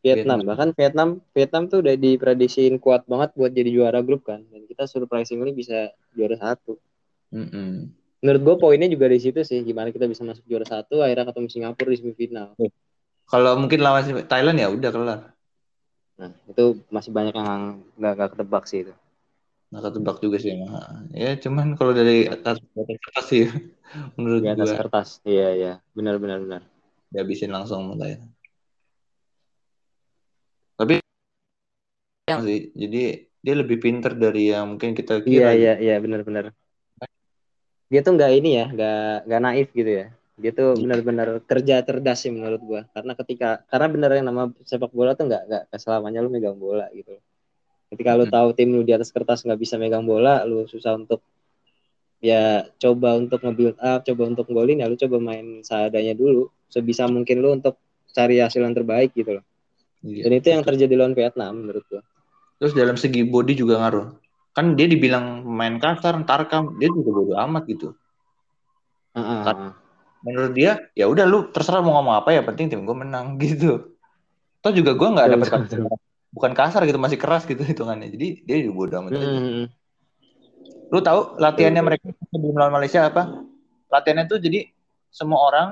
Vietnam. 0.00 0.40
Vietnam. 0.40 0.48
bahkan 0.48 0.68
Vietnam 0.72 1.08
Vietnam 1.36 1.62
tuh 1.68 1.78
udah 1.84 1.94
diprediksiin 1.96 2.80
kuat 2.80 3.04
banget 3.04 3.30
buat 3.36 3.52
jadi 3.52 3.70
juara 3.70 4.00
grup 4.00 4.24
kan 4.24 4.40
dan 4.48 4.64
kita 4.64 4.88
surprisingly 4.88 5.52
bisa 5.52 5.92
juara 6.16 6.36
satu 6.40 6.80
Mm-mm. 7.30 7.92
menurut 8.20 8.40
gue 8.42 8.56
poinnya 8.58 8.88
juga 8.88 9.06
di 9.12 9.20
situ 9.20 9.40
sih 9.44 9.60
gimana 9.60 9.92
kita 9.92 10.08
bisa 10.08 10.24
masuk 10.24 10.42
juara 10.48 10.64
satu 10.64 11.04
akhirnya 11.04 11.28
ketemu 11.28 11.48
Singapura 11.48 11.90
di 11.92 11.98
semifinal 12.00 12.48
Kalau 13.30 13.54
mungkin 13.54 13.78
lawan 13.78 14.26
Thailand 14.26 14.58
ya 14.58 14.66
udah 14.66 14.90
kelar. 14.90 15.20
nah 16.18 16.32
itu 16.50 16.64
masih 16.90 17.14
banyak 17.14 17.32
yang 17.32 17.80
nggak 17.96 18.12
nggak 18.18 18.30
ketebak 18.34 18.64
sih 18.66 18.82
itu 18.84 18.94
Nggak 19.70 19.82
ketebak 19.86 20.16
juga 20.18 20.36
sih 20.42 20.50
emang. 20.50 20.74
Ya 21.14 21.38
cuman 21.38 21.78
kalau 21.78 21.94
dari 21.94 22.26
atas 22.26 22.58
atas 22.58 22.98
kertas 23.06 23.26
sih 23.30 23.46
menurut 24.18 24.42
di 24.42 24.50
atas 24.50 24.66
gua 24.74 24.78
kertas 24.82 25.08
iya 25.22 25.48
iya 25.54 25.72
benar 25.94 26.18
benar 26.18 26.42
benar 26.42 26.62
dihabisin 27.14 27.54
langsung 27.54 27.86
sama 27.86 27.94
Thailand. 27.94 28.34
Tapi 30.74 30.96
yang 32.30 32.42
sih, 32.46 32.58
jadi 32.82 32.96
dia 33.44 33.54
lebih 33.60 33.78
pinter 33.84 34.12
dari 34.24 34.52
yang 34.52 34.64
mungkin 34.76 34.92
kita 34.98 35.14
iya 35.30 35.48
kira. 35.48 35.50
iya 35.60 35.72
iya 35.84 35.94
benar 36.04 36.20
benar. 36.28 36.44
Dia 37.90 38.00
tuh 38.06 38.12
nggak 38.16 38.32
ini 38.38 38.50
ya 38.58 38.64
nggak 38.74 38.96
nggak 39.26 39.40
naif 39.46 39.68
gitu 39.78 39.90
ya. 40.00 40.06
Dia 40.40 40.50
tuh 40.58 40.68
benar-benar 40.82 41.28
kerja 41.50 41.74
cerdas 41.86 42.18
sih 42.22 42.32
menurut 42.36 42.60
gua. 42.70 42.80
Karena 42.94 43.12
ketika 43.20 43.48
karena 43.70 43.86
bener 43.94 44.10
yang 44.18 44.26
nama 44.30 44.42
sepak 44.70 44.92
bola 44.94 45.12
tuh 45.18 45.24
nggak 45.28 45.42
nggak 45.48 45.80
selamanya 45.84 46.20
lu 46.24 46.30
megang 46.34 46.56
bola 46.56 46.86
gitu. 46.94 47.12
Ketika 47.90 48.10
lu 48.18 48.24
tahu 48.30 48.48
tim 48.56 48.70
lu 48.76 48.82
di 48.86 48.92
atas 48.96 49.10
kertas 49.14 49.42
nggak 49.46 49.60
bisa 49.64 49.74
megang 49.82 50.04
bola 50.06 50.46
lu 50.48 50.64
susah 50.70 50.94
untuk 51.00 51.20
ya 52.20 52.68
coba 52.82 53.16
untuk 53.16 53.40
nge-build 53.44 53.76
up 53.80 54.00
coba 54.04 54.22
untuk 54.28 54.46
golin 54.52 54.78
ya 54.82 54.86
lu 54.92 54.96
coba 54.96 55.16
main 55.18 55.46
seadanya 55.66 56.14
dulu. 56.14 56.48
Sebisa 56.70 57.04
mungkin 57.10 57.36
lu 57.42 57.48
untuk 57.58 57.74
cari 58.14 58.38
hasil 58.44 58.62
yang 58.62 58.74
terbaik 58.76 59.10
gitu 59.18 59.40
loh. 59.40 59.44
Iya, 60.04 60.28
dan 60.28 60.32
itu 60.38 60.46
betul. 60.46 60.54
yang 60.54 60.62
terjadi 60.64 60.94
lawan 60.96 61.14
Vietnam 61.18 61.52
menurut 61.66 61.84
gua 61.90 62.02
terus 62.60 62.76
dalam 62.76 63.00
segi 63.00 63.24
body 63.24 63.56
juga 63.56 63.80
ngaruh. 63.80 64.12
Kan 64.52 64.76
dia 64.76 64.84
dibilang 64.84 65.42
main 65.48 65.80
kasar 65.80 66.20
ntar 66.22 66.46
kam 66.52 66.76
dia 66.76 66.92
juga 66.92 67.10
bodo 67.10 67.34
amat 67.40 67.64
gitu. 67.66 67.96
Uh 69.16 69.18
-uh 69.18 69.74
menurut 70.20 70.52
dia 70.52 70.80
ya 70.92 71.08
udah 71.08 71.24
lu 71.24 71.48
terserah 71.48 71.80
mau 71.80 71.96
ngomong 72.00 72.20
apa 72.20 72.36
ya 72.36 72.44
penting 72.44 72.68
tim 72.68 72.84
gue 72.84 72.96
menang 72.96 73.36
gitu. 73.42 73.96
Toh 74.60 74.72
juga 74.76 74.92
gue 74.92 75.08
nggak 75.08 75.26
ada 75.26 75.36
perkataan 75.40 75.88
bukan 76.30 76.52
kasar 76.54 76.86
gitu 76.86 77.00
masih 77.00 77.18
keras 77.18 77.48
gitu 77.48 77.64
hitungannya. 77.70 78.12
Jadi 78.12 78.44
dia 78.44 78.56
juga 78.60 78.72
bodo 78.76 78.94
amat 79.04 79.10
hmm. 79.16 79.24
hmm, 79.24 79.42
hmm. 79.42 79.66
lu 80.90 81.00
tahu 81.00 81.38
latihannya 81.38 81.82
mereka 81.86 82.10
sebelum 82.28 82.54
melawan 82.54 82.74
Malaysia 82.82 83.06
apa? 83.06 83.46
Latihannya 83.90 84.26
tuh 84.28 84.38
jadi 84.42 84.66
semua 85.10 85.38
orang 85.42 85.68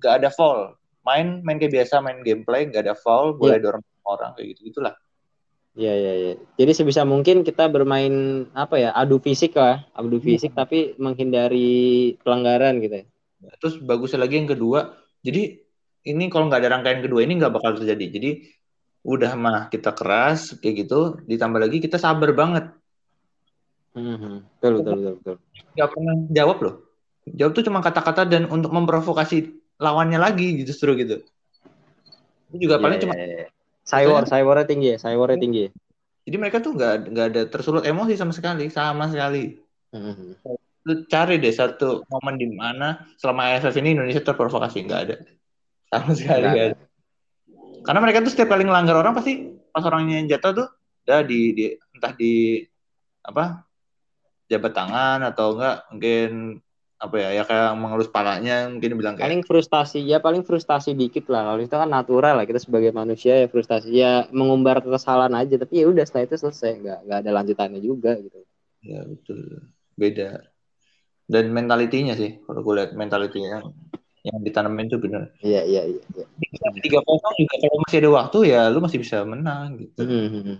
gak 0.00 0.20
ada 0.20 0.28
foul. 0.32 0.74
Main 1.04 1.44
main 1.44 1.60
kayak 1.60 1.84
biasa 1.84 2.00
main 2.00 2.24
gameplay 2.24 2.64
gak 2.68 2.88
ada 2.88 2.96
foul 2.96 3.36
boleh 3.36 3.60
yeah. 3.60 3.64
dorong 3.64 3.84
orang 4.04 4.32
kayak 4.36 4.56
gitu 4.56 4.72
gitulah 4.72 4.96
Iya 5.74 5.92
iya 5.98 6.12
iya. 6.14 6.32
Jadi 6.54 6.72
sebisa 6.72 7.02
mungkin 7.02 7.42
kita 7.42 7.66
bermain 7.66 8.46
apa 8.54 8.78
ya 8.78 8.90
adu 8.94 9.18
fisik 9.18 9.58
lah, 9.58 9.82
adu 9.90 10.22
fisik 10.22 10.54
hmm. 10.54 10.58
tapi 10.58 10.78
menghindari 11.02 12.14
pelanggaran 12.22 12.78
gitu 12.78 13.02
ya. 13.02 13.04
Terus 13.58 13.82
bagusnya 13.82 14.22
lagi 14.22 14.38
yang 14.38 14.48
kedua, 14.48 14.94
jadi 15.26 15.58
ini 16.06 16.30
kalau 16.30 16.46
nggak 16.46 16.62
ada 16.62 16.70
rangkaian 16.78 17.02
kedua 17.02 17.26
ini 17.26 17.42
nggak 17.42 17.54
bakal 17.58 17.74
terjadi. 17.74 18.06
Jadi 18.06 18.30
udah 19.02 19.32
mah 19.34 19.58
kita 19.68 19.90
keras 19.92 20.54
kayak 20.62 20.86
gitu, 20.86 21.18
ditambah 21.26 21.58
lagi 21.58 21.82
kita 21.82 21.98
sabar 21.98 22.30
banget. 22.30 22.70
Hmm, 23.94 24.46
betul 24.58 24.82
betul 24.82 24.94
betul 24.94 25.14
betul. 25.22 25.36
Gak 25.74 25.88
pernah 25.90 26.14
jawab 26.30 26.58
loh. 26.62 26.74
Jawab 27.30 27.52
tuh 27.54 27.64
cuma 27.66 27.78
kata-kata 27.82 28.26
dan 28.26 28.46
untuk 28.50 28.70
memprovokasi 28.74 29.58
lawannya 29.78 30.18
lagi 30.18 30.62
justru 30.62 30.94
gitu. 30.98 31.22
Itu 32.50 32.68
juga 32.68 32.78
paling 32.78 32.98
yeah, 32.98 33.04
cuma 33.06 33.14
yeah, 33.14 33.28
yeah. 33.46 33.50
Cywar, 33.84 34.24
cywarnya 34.24 34.66
tinggi 34.66 34.88
ya, 34.92 34.98
cywarnya 34.98 35.38
tinggi. 35.38 35.64
Jadi 36.24 36.36
mereka 36.40 36.64
tuh 36.64 36.72
nggak 36.72 36.94
nggak 37.12 37.26
ada 37.30 37.42
tersulut 37.52 37.84
emosi 37.84 38.16
sama 38.16 38.32
sekali, 38.32 38.72
sama 38.72 39.12
sekali. 39.12 39.60
Hmm 39.92 40.34
lu 40.84 41.08
cari 41.08 41.40
deh 41.40 41.52
satu 41.52 42.04
momen 42.12 42.36
di 42.36 42.44
mana 42.52 43.08
selama 43.16 43.56
AFF 43.56 43.72
ini 43.80 43.96
Indonesia 43.96 44.20
terprovokasi 44.20 44.84
nggak 44.84 45.00
ada 45.08 45.16
sama 45.88 46.12
sekali 46.12 46.44
nggak 46.44 46.66
ada. 46.68 46.78
Karena 47.84 48.00
mereka 48.00 48.24
tuh 48.24 48.32
setiap 48.32 48.52
kali 48.52 48.68
ngelanggar 48.68 48.96
orang 49.00 49.16
pasti 49.16 49.48
pas 49.72 49.84
orangnya 49.84 50.20
yang 50.20 50.28
jatuh 50.28 50.52
tuh 50.52 50.68
udah 51.04 51.20
di, 51.24 51.40
di 51.56 51.64
entah 51.72 52.12
di 52.16 52.60
apa 53.24 53.64
jabat 54.48 54.72
tangan 54.76 55.20
atau 55.24 55.56
enggak 55.56 55.76
mungkin 55.92 56.30
apa 56.94 57.16
ya 57.20 57.28
ya 57.36 57.42
kayak 57.44 57.74
mengelus 57.76 58.08
palanya 58.08 58.70
mungkin 58.70 58.96
bilang 58.96 59.14
kayak 59.18 59.28
paling 59.28 59.44
frustasi 59.44 60.00
ya 60.06 60.22
paling 60.22 60.46
frustasi 60.46 60.94
dikit 60.94 61.28
lah 61.28 61.52
kalau 61.52 61.60
itu 61.60 61.74
kan 61.74 61.90
natural 61.90 62.34
lah 62.38 62.46
kita 62.46 62.62
sebagai 62.62 62.94
manusia 62.94 63.44
ya 63.44 63.46
frustasi 63.50 63.90
ya 63.92 64.24
mengumbar 64.30 64.80
kesalahan 64.80 65.34
aja 65.36 65.58
tapi 65.60 65.82
ya 65.82 65.90
udah 65.90 66.06
setelah 66.06 66.30
itu 66.30 66.36
selesai 66.40 66.72
nggak 66.80 66.98
nggak 67.04 67.18
ada 67.26 67.30
lanjutannya 67.34 67.80
juga 67.82 68.16
gitu 68.16 68.40
ya 68.86 69.04
betul 69.04 69.68
beda 69.98 70.54
dan 71.24 71.44
mentalitinya 71.50 72.14
sih 72.14 72.40
kalau 72.44 72.60
gue 72.60 72.74
lihat 72.78 72.90
mentalitinya 72.92 73.64
yang 74.24 74.40
ditanamin 74.40 74.88
itu 74.88 74.96
benar. 74.96 75.28
Iya 75.44 75.68
iya 75.68 75.82
iya. 75.84 76.24
Tiga 76.80 77.04
kosong 77.04 77.34
juga 77.36 77.54
kalau 77.60 77.78
masih 77.84 77.98
ada 78.00 78.10
waktu 78.12 78.38
ya 78.48 78.60
lu 78.72 78.80
masih 78.80 78.98
bisa 79.04 79.20
menang 79.28 79.76
gitu. 79.76 80.00
Mm 80.00 80.28
-hmm. 80.32 80.56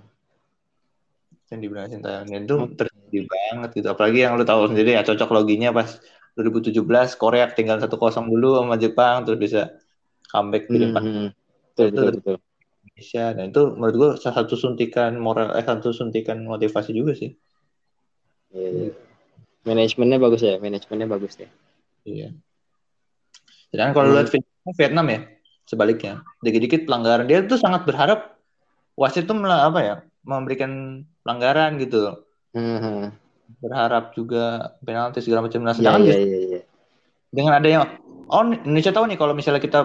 Yang 1.49 1.61
dibilang 1.64 1.88
Sintayong 1.88 2.29
itu 2.29 2.57
okay. 2.61 2.77
terjadi 2.77 3.18
banget 3.25 3.70
gitu. 3.81 3.88
Apalagi 3.88 4.18
yang 4.20 4.37
lu 4.37 4.44
tahu 4.44 4.68
sendiri 4.68 5.01
ya 5.01 5.03
cocok 5.05 5.31
loginya 5.33 5.73
pas 5.73 5.97
2017 6.35 6.83
Korea 7.16 7.47
tinggal 7.55 7.79
satu 7.79 7.94
kosong 7.99 8.27
dulu 8.27 8.59
sama 8.59 8.75
Jepang 8.79 9.23
terus 9.23 9.38
bisa 9.38 9.75
comeback 10.31 10.66
di 10.66 10.79
depan. 10.83 11.03
Mm 11.03 11.12
-hmm. 11.14 11.29
Betul, 11.75 11.87
itu 11.90 12.01
betul, 12.03 12.14
betul. 12.18 12.37
Indonesia. 12.85 13.25
Dan 13.35 13.44
itu 13.51 13.62
menurut 13.75 13.94
gue 13.94 14.11
salah 14.18 14.37
satu 14.42 14.55
suntikan 14.55 15.16
moral, 15.18 15.55
eh 15.55 15.64
satu 15.64 15.90
suntikan 15.94 16.42
motivasi 16.42 16.90
juga 16.94 17.14
sih. 17.14 17.35
Iya. 18.55 18.62
Yeah, 18.62 18.73
yeah 18.90 18.94
manajemennya 19.64 20.18
bagus 20.20 20.40
ya 20.44 20.61
manajemennya 20.61 21.09
bagus 21.09 21.40
deh 21.40 21.51
iya 22.05 22.31
dan 23.75 23.90
kalau 23.97 24.12
hmm. 24.12 24.16
lihat 24.20 24.29
Vietnam 24.77 25.07
ya 25.11 25.20
sebaliknya 25.64 26.20
dikit-dikit 26.44 26.85
pelanggaran 26.85 27.27
dia 27.27 27.42
tuh 27.49 27.57
sangat 27.57 27.88
berharap 27.88 28.37
wasit 28.94 29.25
tuh 29.25 29.35
apa 29.42 29.81
ya 29.81 29.97
memberikan 30.23 31.03
pelanggaran 31.25 31.81
gitu 31.81 32.23
hmm. 32.53 33.16
Berharap 33.61 34.12
juga 34.16 34.76
penalti 34.80 35.20
segala 35.24 35.44
macam. 35.44 35.61
Nah 35.64 35.74
sedangkan 35.76 36.04
ya, 36.09 36.16
ya, 36.16 36.26
ya, 36.26 36.38
ya. 36.59 36.61
dengan 37.33 37.52
adanya 37.59 37.80
oh 38.28 38.42
Indonesia 38.44 38.92
tahu 38.92 39.04
nih 39.11 39.18
kalau 39.20 39.33
misalnya 39.37 39.62
kita 39.62 39.80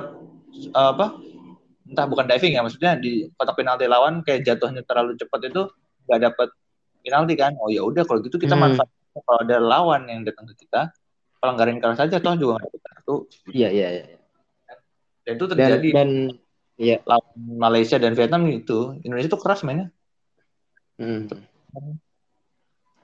uh, 0.76 0.90
apa 0.96 1.16
entah 1.90 2.06
bukan 2.06 2.30
diving 2.30 2.54
ya 2.54 2.62
maksudnya 2.62 3.00
di 3.02 3.28
kotak 3.34 3.58
penalti 3.58 3.90
lawan 3.90 4.22
kayak 4.22 4.46
jatuhnya 4.46 4.86
terlalu 4.86 5.18
cepat 5.18 5.40
itu 5.50 5.62
nggak 6.08 6.20
dapat 6.32 6.50
penalti 7.04 7.34
kan. 7.36 7.54
Oh 7.60 7.70
ya 7.72 7.82
udah 7.84 8.04
kalau 8.06 8.20
gitu 8.24 8.38
kita 8.38 8.56
hmm. 8.56 8.64
manfaat 8.76 8.90
kalau 9.20 9.40
ada 9.44 9.58
lawan 9.60 10.06
yang 10.08 10.22
datang 10.24 10.48
ke 10.54 10.66
kita 10.68 10.94
pelanggaran 11.40 11.80
keras 11.80 11.98
saja 11.98 12.20
toh 12.20 12.36
juga 12.36 12.60
nggak 12.60 12.72
kartu 12.84 13.16
iya 13.56 13.72
iya 13.72 13.88
iya. 13.96 14.20
Dan 15.24 15.38
itu 15.38 15.46
terjadi. 15.46 15.90
dan, 15.94 15.94
dan 15.94 16.10
iya. 16.80 16.98
Lawan 17.06 17.38
Malaysia 17.38 17.98
dan 18.02 18.18
Vietnam 18.18 18.50
itu 18.50 18.98
Indonesia 19.06 19.30
tuh 19.30 19.42
keras 19.42 19.62
mainnya. 19.62 19.94
Hmm. 20.98 21.30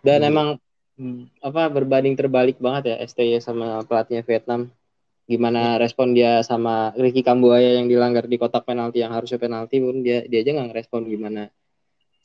Dan 0.05 0.21
hmm. 0.21 0.29
emang 0.29 0.47
apa 1.43 1.67
berbanding 1.67 2.15
terbalik 2.15 2.55
banget 2.61 2.93
ya 2.93 2.95
STY 3.03 3.41
sama 3.43 3.83
pelatihnya 3.83 4.23
Vietnam. 4.23 4.71
Gimana 5.25 5.81
respon 5.81 6.13
dia 6.13 6.45
sama 6.45 6.93
Ricky 6.93 7.25
Kambuaya 7.25 7.81
yang 7.81 7.89
dilanggar 7.89 8.29
di 8.29 8.37
kotak 8.37 8.61
penalti 8.63 9.01
yang 9.01 9.09
harusnya 9.09 9.41
penalti 9.41 9.81
pun 9.81 10.05
dia 10.05 10.21
dia 10.29 10.45
aja 10.45 10.53
nggak 10.53 10.67
ngerespon 10.71 11.09
gimana. 11.09 11.49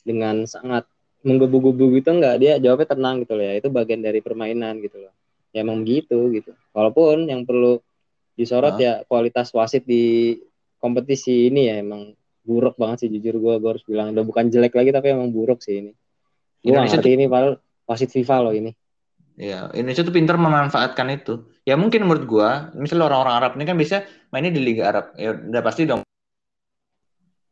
Dengan 0.05 0.45
sangat 0.45 0.85
menggebu-gebu 1.25 1.97
gitu 2.01 2.09
enggak 2.13 2.37
dia 2.41 2.57
jawabnya 2.61 2.93
tenang 2.93 3.25
gitu 3.25 3.33
loh 3.33 3.45
ya. 3.49 3.53
Itu 3.57 3.67
bagian 3.73 4.05
dari 4.05 4.21
permainan 4.21 4.79
gitu 4.85 5.01
loh. 5.01 5.13
Ya 5.51 5.65
emang 5.65 5.81
gitu 5.83 6.29
gitu. 6.31 6.53
Walaupun 6.71 7.27
yang 7.27 7.43
perlu 7.43 7.81
disorot 8.37 8.77
ya 8.79 9.03
kualitas 9.09 9.51
wasit 9.51 9.83
di 9.83 10.37
kompetisi 10.77 11.51
ini 11.51 11.67
ya 11.67 11.81
emang 11.81 12.13
buruk 12.41 12.73
banget 12.73 13.05
sih 13.05 13.09
jujur 13.09 13.41
gue 13.41 13.53
gue 13.57 13.69
harus 13.75 13.83
bilang. 13.83 14.13
Udah 14.13 14.23
bukan 14.23 14.47
jelek 14.53 14.77
lagi 14.77 14.93
tapi 14.93 15.11
emang 15.11 15.33
buruk 15.33 15.59
sih 15.65 15.81
ini. 15.81 15.91
Gue 16.61 16.77
ngerti 16.77 17.17
ini 17.17 17.25
padahal 17.25 17.57
wasit 17.91 18.09
FIFA 18.15 18.47
loh 18.47 18.55
ini 18.55 18.71
Iya, 19.41 19.71
Indonesia 19.73 20.05
tuh 20.05 20.13
pintar 20.13 20.37
memanfaatkan 20.37 21.07
itu. 21.17 21.49
Ya 21.65 21.73
mungkin 21.79 22.05
menurut 22.05 22.29
gua, 22.29 22.69
misalnya 22.77 23.09
orang-orang 23.09 23.35
Arab 23.41 23.51
ini 23.57 23.65
kan 23.65 23.77
bisa 23.79 24.05
mainnya 24.29 24.53
di 24.53 24.61
Liga 24.61 24.91
Arab. 24.91 25.05
Ya 25.17 25.33
udah 25.33 25.61
pasti 25.65 25.87
dong. 25.87 26.05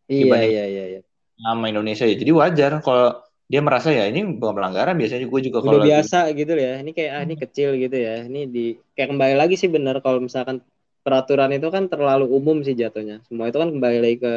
Iya, 0.06 0.38
iya, 0.43 0.63
iya, 0.69 0.84
iya. 0.97 1.02
Nama 1.39 1.65
Indonesia 1.71 2.06
ya. 2.06 2.13
Jadi 2.13 2.30
wajar 2.36 2.84
kalau 2.84 3.23
dia 3.49 3.62
merasa 3.65 3.89
ya 3.89 4.06
ini 4.06 4.38
bukan 4.38 4.62
pelanggaran 4.62 4.93
biasanya 4.93 5.25
gue 5.25 5.41
juga 5.49 5.65
kalau 5.65 5.82
biasa 5.82 6.30
lagi, 6.30 6.45
gitu 6.45 6.54
ya 6.54 6.73
ini 6.86 6.91
kayak 6.93 7.12
ah 7.17 7.21
ini 7.25 7.34
kecil 7.34 7.69
gitu 7.82 7.97
ya 7.97 8.21
ini 8.30 8.45
di 8.45 8.78
kayak 8.93 9.10
kembali 9.10 9.36
lagi 9.41 9.58
sih 9.58 9.65
bener 9.65 10.06
kalau 10.06 10.21
misalkan 10.21 10.62
peraturan 11.02 11.49
itu 11.58 11.65
kan 11.73 11.89
terlalu 11.89 12.30
umum 12.30 12.62
sih 12.62 12.78
jatuhnya 12.78 13.25
semua 13.25 13.49
itu 13.49 13.58
kan 13.58 13.73
kembali 13.73 13.97
lagi 14.06 14.17
ke 14.21 14.34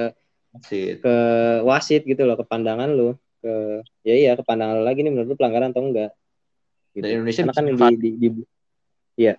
wasit. 0.57 1.05
ke 1.05 1.17
wasit 1.69 2.03
gitu 2.09 2.25
loh 2.25 2.41
ke 2.41 2.45
pandangan 2.49 2.88
lu 2.88 3.12
ke 3.42 3.83
ya 4.07 4.14
iya 4.14 4.31
ke 4.38 4.42
pandangan 4.46 4.87
lagi 4.87 5.02
nih 5.02 5.11
menurut 5.11 5.35
lu 5.35 5.37
pelanggaran 5.37 5.74
atau 5.74 5.83
enggak 5.83 6.14
gitu. 6.94 7.02
Dan 7.02 7.11
Indonesia 7.20 7.42
Karena 7.50 7.55
kan 7.59 7.66
di, 7.66 7.96
di, 7.98 8.28
di, 8.31 8.42
ya 9.18 9.35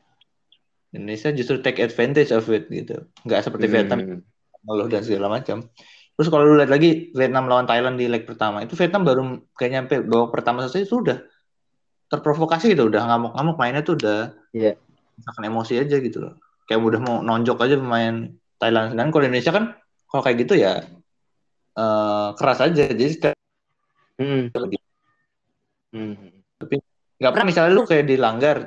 Indonesia 0.93 1.29
justru 1.31 1.63
take 1.63 1.79
advantage 1.79 2.35
of 2.35 2.45
it 2.51 2.67
gitu 2.67 3.07
nggak 3.23 3.41
seperti 3.41 3.65
hmm. 3.65 3.73
Vietnam 3.73 3.99
Allah 4.67 4.87
dan 4.91 5.01
segala 5.01 5.27
macam 5.31 5.71
Terus 6.13 6.29
kalau 6.29 6.45
lu 6.45 6.61
lihat 6.61 6.69
lagi 6.69 7.09
Vietnam 7.17 7.49
lawan 7.49 7.65
Thailand 7.65 7.97
di 7.97 8.05
leg 8.05 8.29
pertama, 8.29 8.61
itu 8.61 8.77
Vietnam 8.77 9.01
baru 9.01 9.21
kayak 9.57 9.71
nyampe 9.73 9.95
babak 10.05 10.29
pertama 10.29 10.61
selesai 10.61 10.85
itu 10.85 11.01
udah 11.01 11.25
terprovokasi 12.13 12.77
gitu, 12.77 12.85
udah 12.85 13.01
ngamuk-ngamuk 13.09 13.57
mainnya 13.57 13.81
tuh 13.81 13.97
udah 13.97 14.29
yeah. 14.53 14.77
akan 15.25 15.49
emosi 15.49 15.81
aja 15.81 15.97
gitu 15.97 16.21
loh. 16.21 16.37
Kayak 16.69 16.85
udah 16.85 16.99
mau 17.01 17.15
nonjok 17.25 17.65
aja 17.65 17.75
pemain 17.81 18.29
Thailand. 18.61 18.93
Dan 18.93 19.09
kalau 19.09 19.25
Indonesia 19.25 19.49
kan 19.49 19.73
kalau 20.05 20.21
kayak 20.21 20.37
gitu 20.45 20.53
ya 20.61 20.85
uh, 21.81 22.37
keras 22.37 22.61
aja. 22.61 22.85
Jadi 22.93 23.33
hmm. 24.23 24.43
Hmm. 25.93 26.15
Tapi 26.57 26.75
nggak 27.21 27.31
pernah 27.31 27.47
misalnya 27.47 27.71
lu 27.75 27.83
kayak 27.86 28.05
dilanggar, 28.09 28.57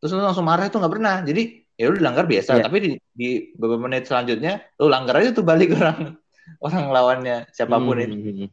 terus 0.00 0.10
lu 0.16 0.22
langsung 0.24 0.46
marah 0.46 0.70
itu 0.70 0.78
nggak 0.78 0.94
pernah. 0.94 1.20
Jadi 1.26 1.42
ya 1.76 1.92
lu 1.92 2.00
dilanggar 2.00 2.24
biasa, 2.24 2.56
yeah. 2.56 2.64
tapi 2.64 2.76
di, 2.80 2.90
di 3.12 3.28
beberapa 3.52 3.84
menit 3.84 4.08
selanjutnya 4.08 4.64
lu 4.80 4.88
langgar 4.88 5.20
aja 5.20 5.36
tuh 5.36 5.44
balik 5.44 5.74
orang 5.78 6.16
orang 6.64 6.84
lawannya 6.88 7.36
siapa 7.52 7.76
pun 7.76 8.00
hmm. 8.00 8.04
itu. 8.06 8.16
Hmm, 8.16 8.34
hmm. 8.46 8.48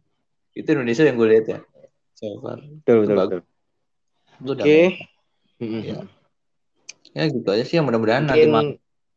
Itu 0.53 0.67
Indonesia 0.75 1.03
yang 1.07 1.17
gue 1.17 1.29
lihat 1.31 1.45
ya. 1.47 1.59
So 2.13 2.37
far. 2.43 2.59
Betul, 2.61 2.95
betul, 3.05 3.15
betul. 3.15 3.41
Oke. 4.43 4.59
Okay. 4.59 4.85
Ya. 5.63 6.03
ya 7.15 7.23
gitu 7.31 7.47
aja 7.47 7.63
sih 7.63 7.79
yang 7.79 7.87
mudah-mudahan 7.87 8.27
nanti 8.27 8.51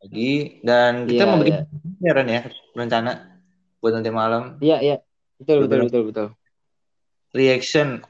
lagi 0.07 0.62
dan 0.62 1.09
kita 1.09 1.24
Iya, 1.24 1.26
mau 1.26 1.38
bikin 1.42 1.55
iya. 1.57 1.62
siaran 1.98 2.29
ya 2.29 2.40
rencana 2.76 3.12
buat 3.83 3.92
nanti 3.96 4.11
malam 4.12 4.42
Iya, 4.62 4.76
iya. 4.85 4.96
Betul, 5.37 5.66
betul, 5.66 5.68
Beberapa- 5.68 5.87
betul, 5.90 6.02
betul. 6.09 6.26
Reaction 7.37 8.01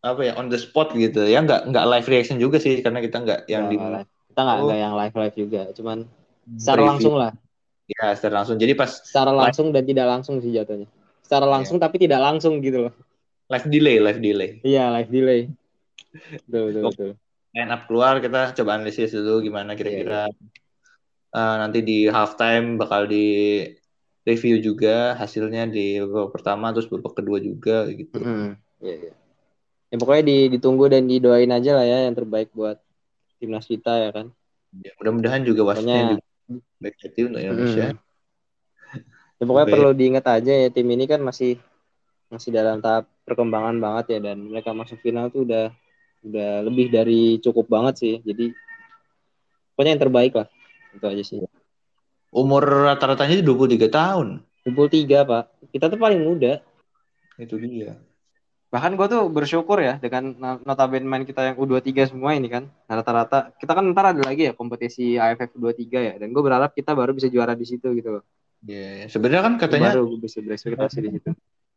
apa 0.00 0.20
ya 0.20 0.32
on 0.36 0.48
the 0.48 0.56
spot 0.56 0.92
gitu 0.92 1.24
ya 1.24 1.40
nggak 1.40 1.68
nggak 1.72 1.84
live 1.88 2.08
reaction 2.08 2.36
juga 2.36 2.56
sih 2.60 2.80
karena 2.80 3.00
kita 3.00 3.20
nggak 3.20 3.40
yang 3.48 3.68
di 3.68 3.76
live. 3.76 4.08
Kita 4.28 4.40
nggak 4.44 4.58
Oh. 4.60 4.72
yang 4.74 4.94
live 4.98 5.14
live 5.14 5.36
juga, 5.36 5.62
cuman 5.72 5.98
secara 6.56 6.76
preview. 6.82 6.90
langsung 6.92 7.14
lah, 7.16 7.32
ya 7.86 8.06
secara 8.12 8.34
langsung 8.42 8.56
jadi 8.58 8.72
pas 8.74 8.90
secara 9.00 9.30
Live. 9.30 9.40
langsung 9.48 9.66
dan 9.72 9.84
tidak 9.84 10.06
langsung 10.08 10.34
sih 10.40 10.50
jatuhnya. 10.50 10.88
Secara 11.24 11.46
Iya. 11.48 11.52
langsung 11.56 11.76
tapi 11.80 11.96
tidak 11.96 12.20
langsung 12.20 12.60
gitu 12.60 12.88
loh. 12.88 12.94
live 13.52 13.68
delay 13.68 13.96
live 14.00 14.20
delay 14.20 14.50
Iya, 14.64 14.88
live 14.90 15.10
delay. 15.12 15.40
Betul, 16.48 16.62
betul, 16.72 16.82
Oh. 16.82 16.90
betul. 16.90 17.10
up 17.54 17.82
keluar 17.86 18.14
kita 18.18 18.56
coba 18.56 18.70
analisis 18.74 19.12
dulu 19.12 19.38
gimana 19.40 19.76
kira-kira 19.76 20.26
Iya, 20.28 20.36
Eh, 21.34 21.56
nanti 21.58 21.82
di 21.82 22.06
halftime 22.06 22.78
bakal 22.78 23.10
di 23.10 23.26
review 24.22 24.62
juga 24.62 25.12
hasilnya 25.14 25.66
di 25.66 25.98
babak 25.98 26.30
pertama 26.32 26.70
terus 26.70 26.86
babak 26.86 27.18
kedua 27.18 27.38
juga 27.38 27.90
gitu 27.90 28.22
Mm-mm. 28.22 28.54
Iya, 28.82 28.94
iya. 29.10 29.14
Ya 29.94 29.96
pokoknya 30.02 30.24
di- 30.26 30.50
ditunggu 30.58 30.90
dan 30.90 31.06
didoain 31.06 31.50
aja 31.54 31.70
lah 31.78 31.86
ya 31.86 31.98
yang 32.10 32.18
terbaik 32.18 32.50
buat 32.50 32.82
timnas 33.38 33.68
kita 33.68 33.94
ya 33.94 34.10
kan. 34.10 34.26
Ya, 34.82 34.90
mudah-mudahan 34.98 35.46
juga 35.46 35.62
wasitnya 35.70 36.18
juga 36.18 36.24
baik 36.82 36.96
hati 36.98 37.20
untuk 37.24 37.40
Indonesia 37.40 37.94
Mm. 37.94 38.02
Ya 39.34 39.44
pokoknya 39.50 39.66
Oke. 39.66 39.74
perlu 39.74 39.90
diingat 39.98 40.24
aja 40.30 40.52
ya 40.54 40.68
tim 40.70 40.86
ini 40.86 41.10
kan 41.10 41.18
masih 41.18 41.58
masih 42.30 42.54
dalam 42.54 42.78
tahap 42.78 43.10
perkembangan 43.26 43.76
banget 43.82 44.18
ya 44.18 44.18
dan 44.30 44.46
mereka 44.46 44.70
masuk 44.70 45.02
final 45.02 45.26
tuh 45.30 45.42
udah 45.42 45.74
udah 46.22 46.50
lebih 46.64 46.90
dari 46.94 47.42
cukup 47.42 47.66
banget 47.66 47.94
sih. 47.98 48.14
Jadi 48.22 48.54
pokoknya 49.74 49.90
yang 49.98 50.02
terbaik 50.06 50.32
lah. 50.38 50.46
Itu 50.94 51.06
aja 51.06 51.24
sih. 51.26 51.38
umur 52.34 52.66
rata-ratanya 52.66 53.46
23 53.46 53.86
tahun 53.90 54.42
23 54.66 55.22
pak. 55.22 55.44
Kita 55.70 55.86
tuh 55.86 55.98
paling 55.98 56.22
muda. 56.22 56.62
itu 57.34 57.58
dia 57.58 57.98
Bahkan 58.74 58.98
gue 58.98 59.06
tuh 59.06 59.22
bersyukur 59.30 59.78
ya 59.78 60.02
dengan 60.02 60.34
notabene 60.66 61.06
main 61.06 61.22
kita 61.22 61.46
yang 61.46 61.56
U23 61.56 62.10
semua 62.10 62.34
ini 62.34 62.50
kan. 62.50 62.66
Rata-rata 62.90 63.54
kita 63.54 63.70
kan 63.70 63.86
ntar 63.94 64.10
ada 64.10 64.22
lagi 64.26 64.50
ya 64.50 64.52
kompetisi 64.52 65.14
AFF 65.14 65.54
U23 65.54 65.86
ya. 65.94 66.14
Dan 66.18 66.34
gue 66.34 66.42
berharap 66.42 66.74
kita 66.74 66.90
baru 66.90 67.14
bisa 67.14 67.30
juara 67.30 67.54
di 67.54 67.62
situ 67.62 67.94
gitu 67.94 68.18
loh. 68.18 68.24
ya 68.64 69.04
sebenarnya 69.06 69.44
kan 69.44 69.54
katanya 69.60 69.92
Baru 69.92 70.16
gue 70.16 70.24
bisa 70.24 70.40
berekspektasi 70.40 70.98
di 70.98 71.10
situ. 71.14 71.30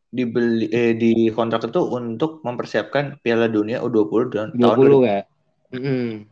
dibeli 0.08 0.72
eh, 0.72 0.96
di 0.96 1.28
kontrak 1.30 1.68
itu 1.68 1.84
untuk 1.84 2.40
mempersiapkan 2.42 3.20
Piala 3.20 3.46
Dunia 3.46 3.84
U20 3.84 4.22
dan 4.32 4.48
tahun 4.56 4.78
20 4.88 5.04
ya. 5.04 5.20
Mm-mm. 5.76 6.24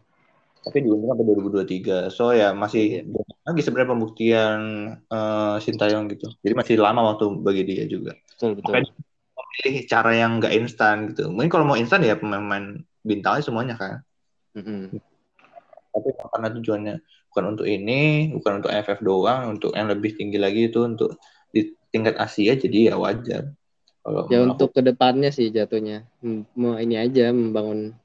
tapi 0.64 0.78
diundang 0.80 1.12
sampai 1.12 1.26
2023 1.28 2.08
so 2.08 2.32
ya 2.32 2.56
masih 2.56 3.04
Iya. 3.04 3.12
banyak 3.12 3.38
lagi 3.44 3.62
sebenarnya 3.62 3.92
pembuktian 3.92 4.60
eh, 5.06 5.56
Sintayong 5.60 6.08
gitu 6.10 6.32
jadi 6.40 6.56
masih 6.56 6.80
lama 6.80 7.04
waktu 7.12 7.26
bagi 7.38 7.68
dia 7.68 7.84
juga 7.84 8.16
Betul 8.32 8.56
betul. 8.56 8.72
Makanya 8.80 8.92
memilih 9.56 9.88
cara 9.88 10.12
yang 10.12 10.44
nggak 10.44 10.54
instan 10.56 11.16
gitu 11.16 11.32
mungkin 11.32 11.48
kalau 11.48 11.64
mau 11.64 11.80
instan 11.80 12.04
ya 12.04 12.20
pemain-pemain 12.20 12.84
bintangnya 13.08 13.44
semuanya 13.44 13.76
kan 13.80 14.04
Mm-mm. 14.56 14.92
tapi 15.96 16.10
karena 16.12 16.48
tujuannya 16.60 16.96
bukan 17.32 17.44
untuk 17.56 17.68
ini 17.68 18.32
bukan 18.36 18.60
untuk 18.60 18.72
AFF 18.72 19.00
doang 19.00 19.56
untuk 19.56 19.72
yang 19.72 19.88
lebih 19.88 20.16
tinggi 20.16 20.36
lagi 20.36 20.68
itu 20.68 20.84
untuk 20.84 21.16
di 21.56 21.72
tingkat 21.92 22.20
Asia 22.20 22.56
jadi 22.60 22.92
ya 22.92 22.96
wajar 23.00 23.56
kalau 24.04 24.28
Ya 24.28 24.44
untuk 24.44 24.76
ke 24.76 24.82
depannya 24.84 25.32
sih 25.32 25.50
jatuhnya 25.50 26.04
mau 26.58 26.76
ini 26.76 27.00
aja 27.00 27.32
membangun 27.32 27.96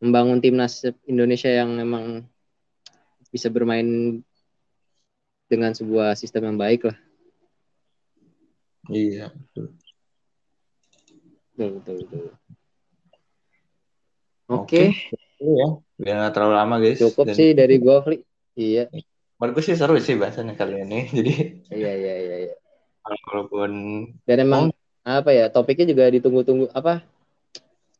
membangun 0.00 0.38
timnas 0.40 0.86
Indonesia 1.04 1.50
yang 1.50 1.74
memang 1.76 2.24
bisa 3.28 3.50
bermain 3.50 4.20
dengan 5.50 5.74
sebuah 5.74 6.14
sistem 6.14 6.54
yang 6.54 6.58
baik 6.58 6.86
lah. 6.86 6.96
iya 8.90 9.30
betul. 9.34 9.79
Betul 11.60 11.76
betul 11.76 11.96
betul. 12.08 12.24
Oke. 14.48 14.96
Itu 15.36 15.60
ya 16.00 16.16
nggak 16.16 16.32
terlalu 16.32 16.54
lama 16.56 16.74
guys 16.80 16.96
cukup 16.96 17.28
Dan 17.28 17.36
sih 17.36 17.52
dari 17.52 17.76
gua, 17.76 18.00
Fli. 18.00 18.24
Iya, 18.56 18.88
menurut 19.40 19.60
gue 19.60 19.64
sih 19.64 19.76
seru 19.76 19.96
sih 20.00 20.16
bahasannya 20.20 20.56
kali 20.56 20.84
ini 20.84 21.00
jadi 21.16 21.32
iya 21.72 21.92
iya 21.96 22.14
iya. 22.20 22.36
iya. 22.48 22.54
walaupun 23.04 23.70
Dan 24.28 24.44
emang 24.44 24.68
apa 25.00 25.32
ya 25.32 25.48
topiknya 25.48 25.88
juga 25.88 26.12
ditunggu-tunggu 26.12 26.68
apa 26.76 27.00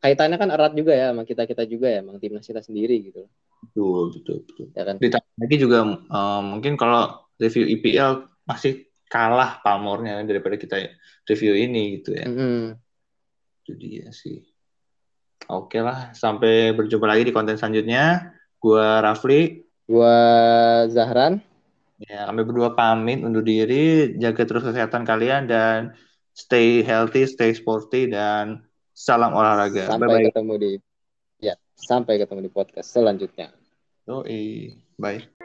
kaitannya 0.05 0.37
kan 0.37 0.53
erat 0.53 0.73
juga 0.77 0.93
ya 0.93 1.13
sama 1.13 1.25
kita 1.25 1.49
kita 1.49 1.65
juga 1.65 1.89
ya, 1.93 2.01
emang 2.05 2.21
timnas 2.21 2.45
kita 2.45 2.65
sendiri 2.65 3.13
gitu, 3.13 3.29
betul 3.69 4.13
betul 4.17 4.37
betul 4.49 4.67
ya 4.73 4.83
kan? 4.85 4.97
ditambah 4.97 5.37
lagi 5.41 5.57
juga 5.61 5.79
eh, 5.97 6.41
mungkin 6.45 6.73
kalau 6.77 7.25
review 7.41 7.65
IPL 7.69 8.25
masih 8.45 8.89
kalah 9.09 9.61
pamornya 9.65 10.21
daripada 10.25 10.57
kita 10.61 10.77
review 11.25 11.57
ini 11.57 12.01
gitu 12.01 12.17
ya 12.17 12.29
Mm-mm. 12.29 12.77
Itu 13.71 13.79
dia 13.79 14.11
sih 14.11 14.43
oke 15.47 15.79
lah 15.79 16.11
sampai 16.11 16.75
berjumpa 16.75 17.07
lagi 17.07 17.31
di 17.31 17.35
konten 17.35 17.55
selanjutnya 17.55 18.35
gua 18.59 18.99
Rafli 18.99 19.63
Gua 19.87 20.19
Zahran. 20.87 21.43
ya 22.03 22.27
kami 22.31 22.43
berdua 22.47 22.75
pamit 22.75 23.23
undur 23.23 23.43
diri 23.47 24.15
jaga 24.19 24.43
terus 24.43 24.67
kesehatan 24.67 25.07
kalian 25.07 25.47
dan 25.47 25.95
stay 26.35 26.83
healthy 26.83 27.27
stay 27.31 27.55
sporty 27.55 28.11
dan 28.11 28.67
salam 28.91 29.31
olahraga 29.37 29.87
bye 29.87 29.91
Sampai 29.95 30.07
bye 30.11 30.27
ketemu 30.31 30.55
di 30.59 30.73
ya, 31.41 31.55
sampai 31.79 32.15
ketemu 32.21 32.41
di 32.47 32.51
podcast 32.53 32.89
selanjutnya. 32.91 33.55
Yoi. 34.09 34.75
bye 34.99 35.40